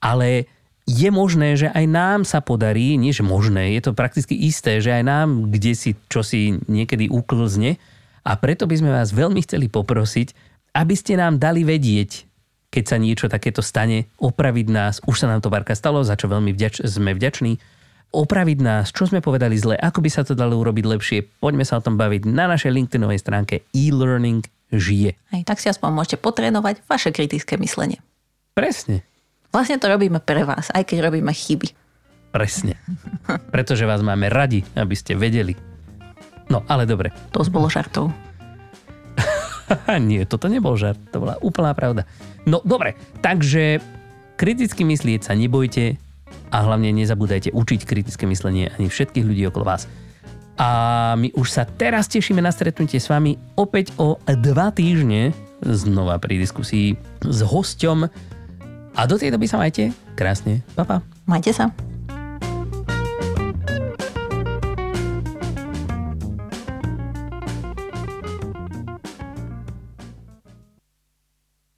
[0.00, 0.48] ale
[0.88, 4.90] je možné, že aj nám sa podarí, nie že možné, je to prakticky isté, že
[4.90, 7.78] aj nám kde si čo si niekedy uklzne
[8.26, 10.34] a preto by sme vás veľmi chceli poprosiť,
[10.74, 12.29] aby ste nám dali vedieť,
[12.70, 16.30] keď sa niečo takéto stane, opraviť nás, už sa nám to Barka stalo, za čo
[16.30, 17.58] veľmi vďač, sme vďační,
[18.10, 21.78] opraviť nás, čo sme povedali zle, ako by sa to dalo urobiť lepšie, poďme sa
[21.78, 25.18] o tom baviť na našej LinkedInovej stránke e-learning žije.
[25.34, 27.98] Aj tak si aspoň môžete potrénovať vaše kritické myslenie.
[28.54, 29.02] Presne.
[29.50, 31.74] Vlastne to robíme pre vás, aj keď robíme chyby.
[32.30, 32.78] Presne.
[33.54, 35.58] Pretože vás máme radi, aby ste vedeli.
[36.46, 37.10] No, ale dobre.
[37.34, 38.14] To bolo žartov.
[40.10, 40.98] Nie, toto nebol žart.
[41.14, 42.06] To bola úplná pravda.
[42.44, 42.96] No, dobre.
[43.20, 43.80] Takže
[44.40, 46.00] kriticky myslieť sa nebojte
[46.50, 49.86] a hlavne nezabúdajte učiť kritické myslenie ani všetkých ľudí okolo vás.
[50.60, 50.68] A
[51.16, 55.32] my už sa teraz tešíme na stretnutie s vami opäť o dva týždne
[55.64, 57.98] znova pri diskusii s hosťom
[58.96, 60.60] a do tej doby sa majte krásne.
[60.76, 60.96] Pa, pa.
[61.24, 61.72] Majte sa.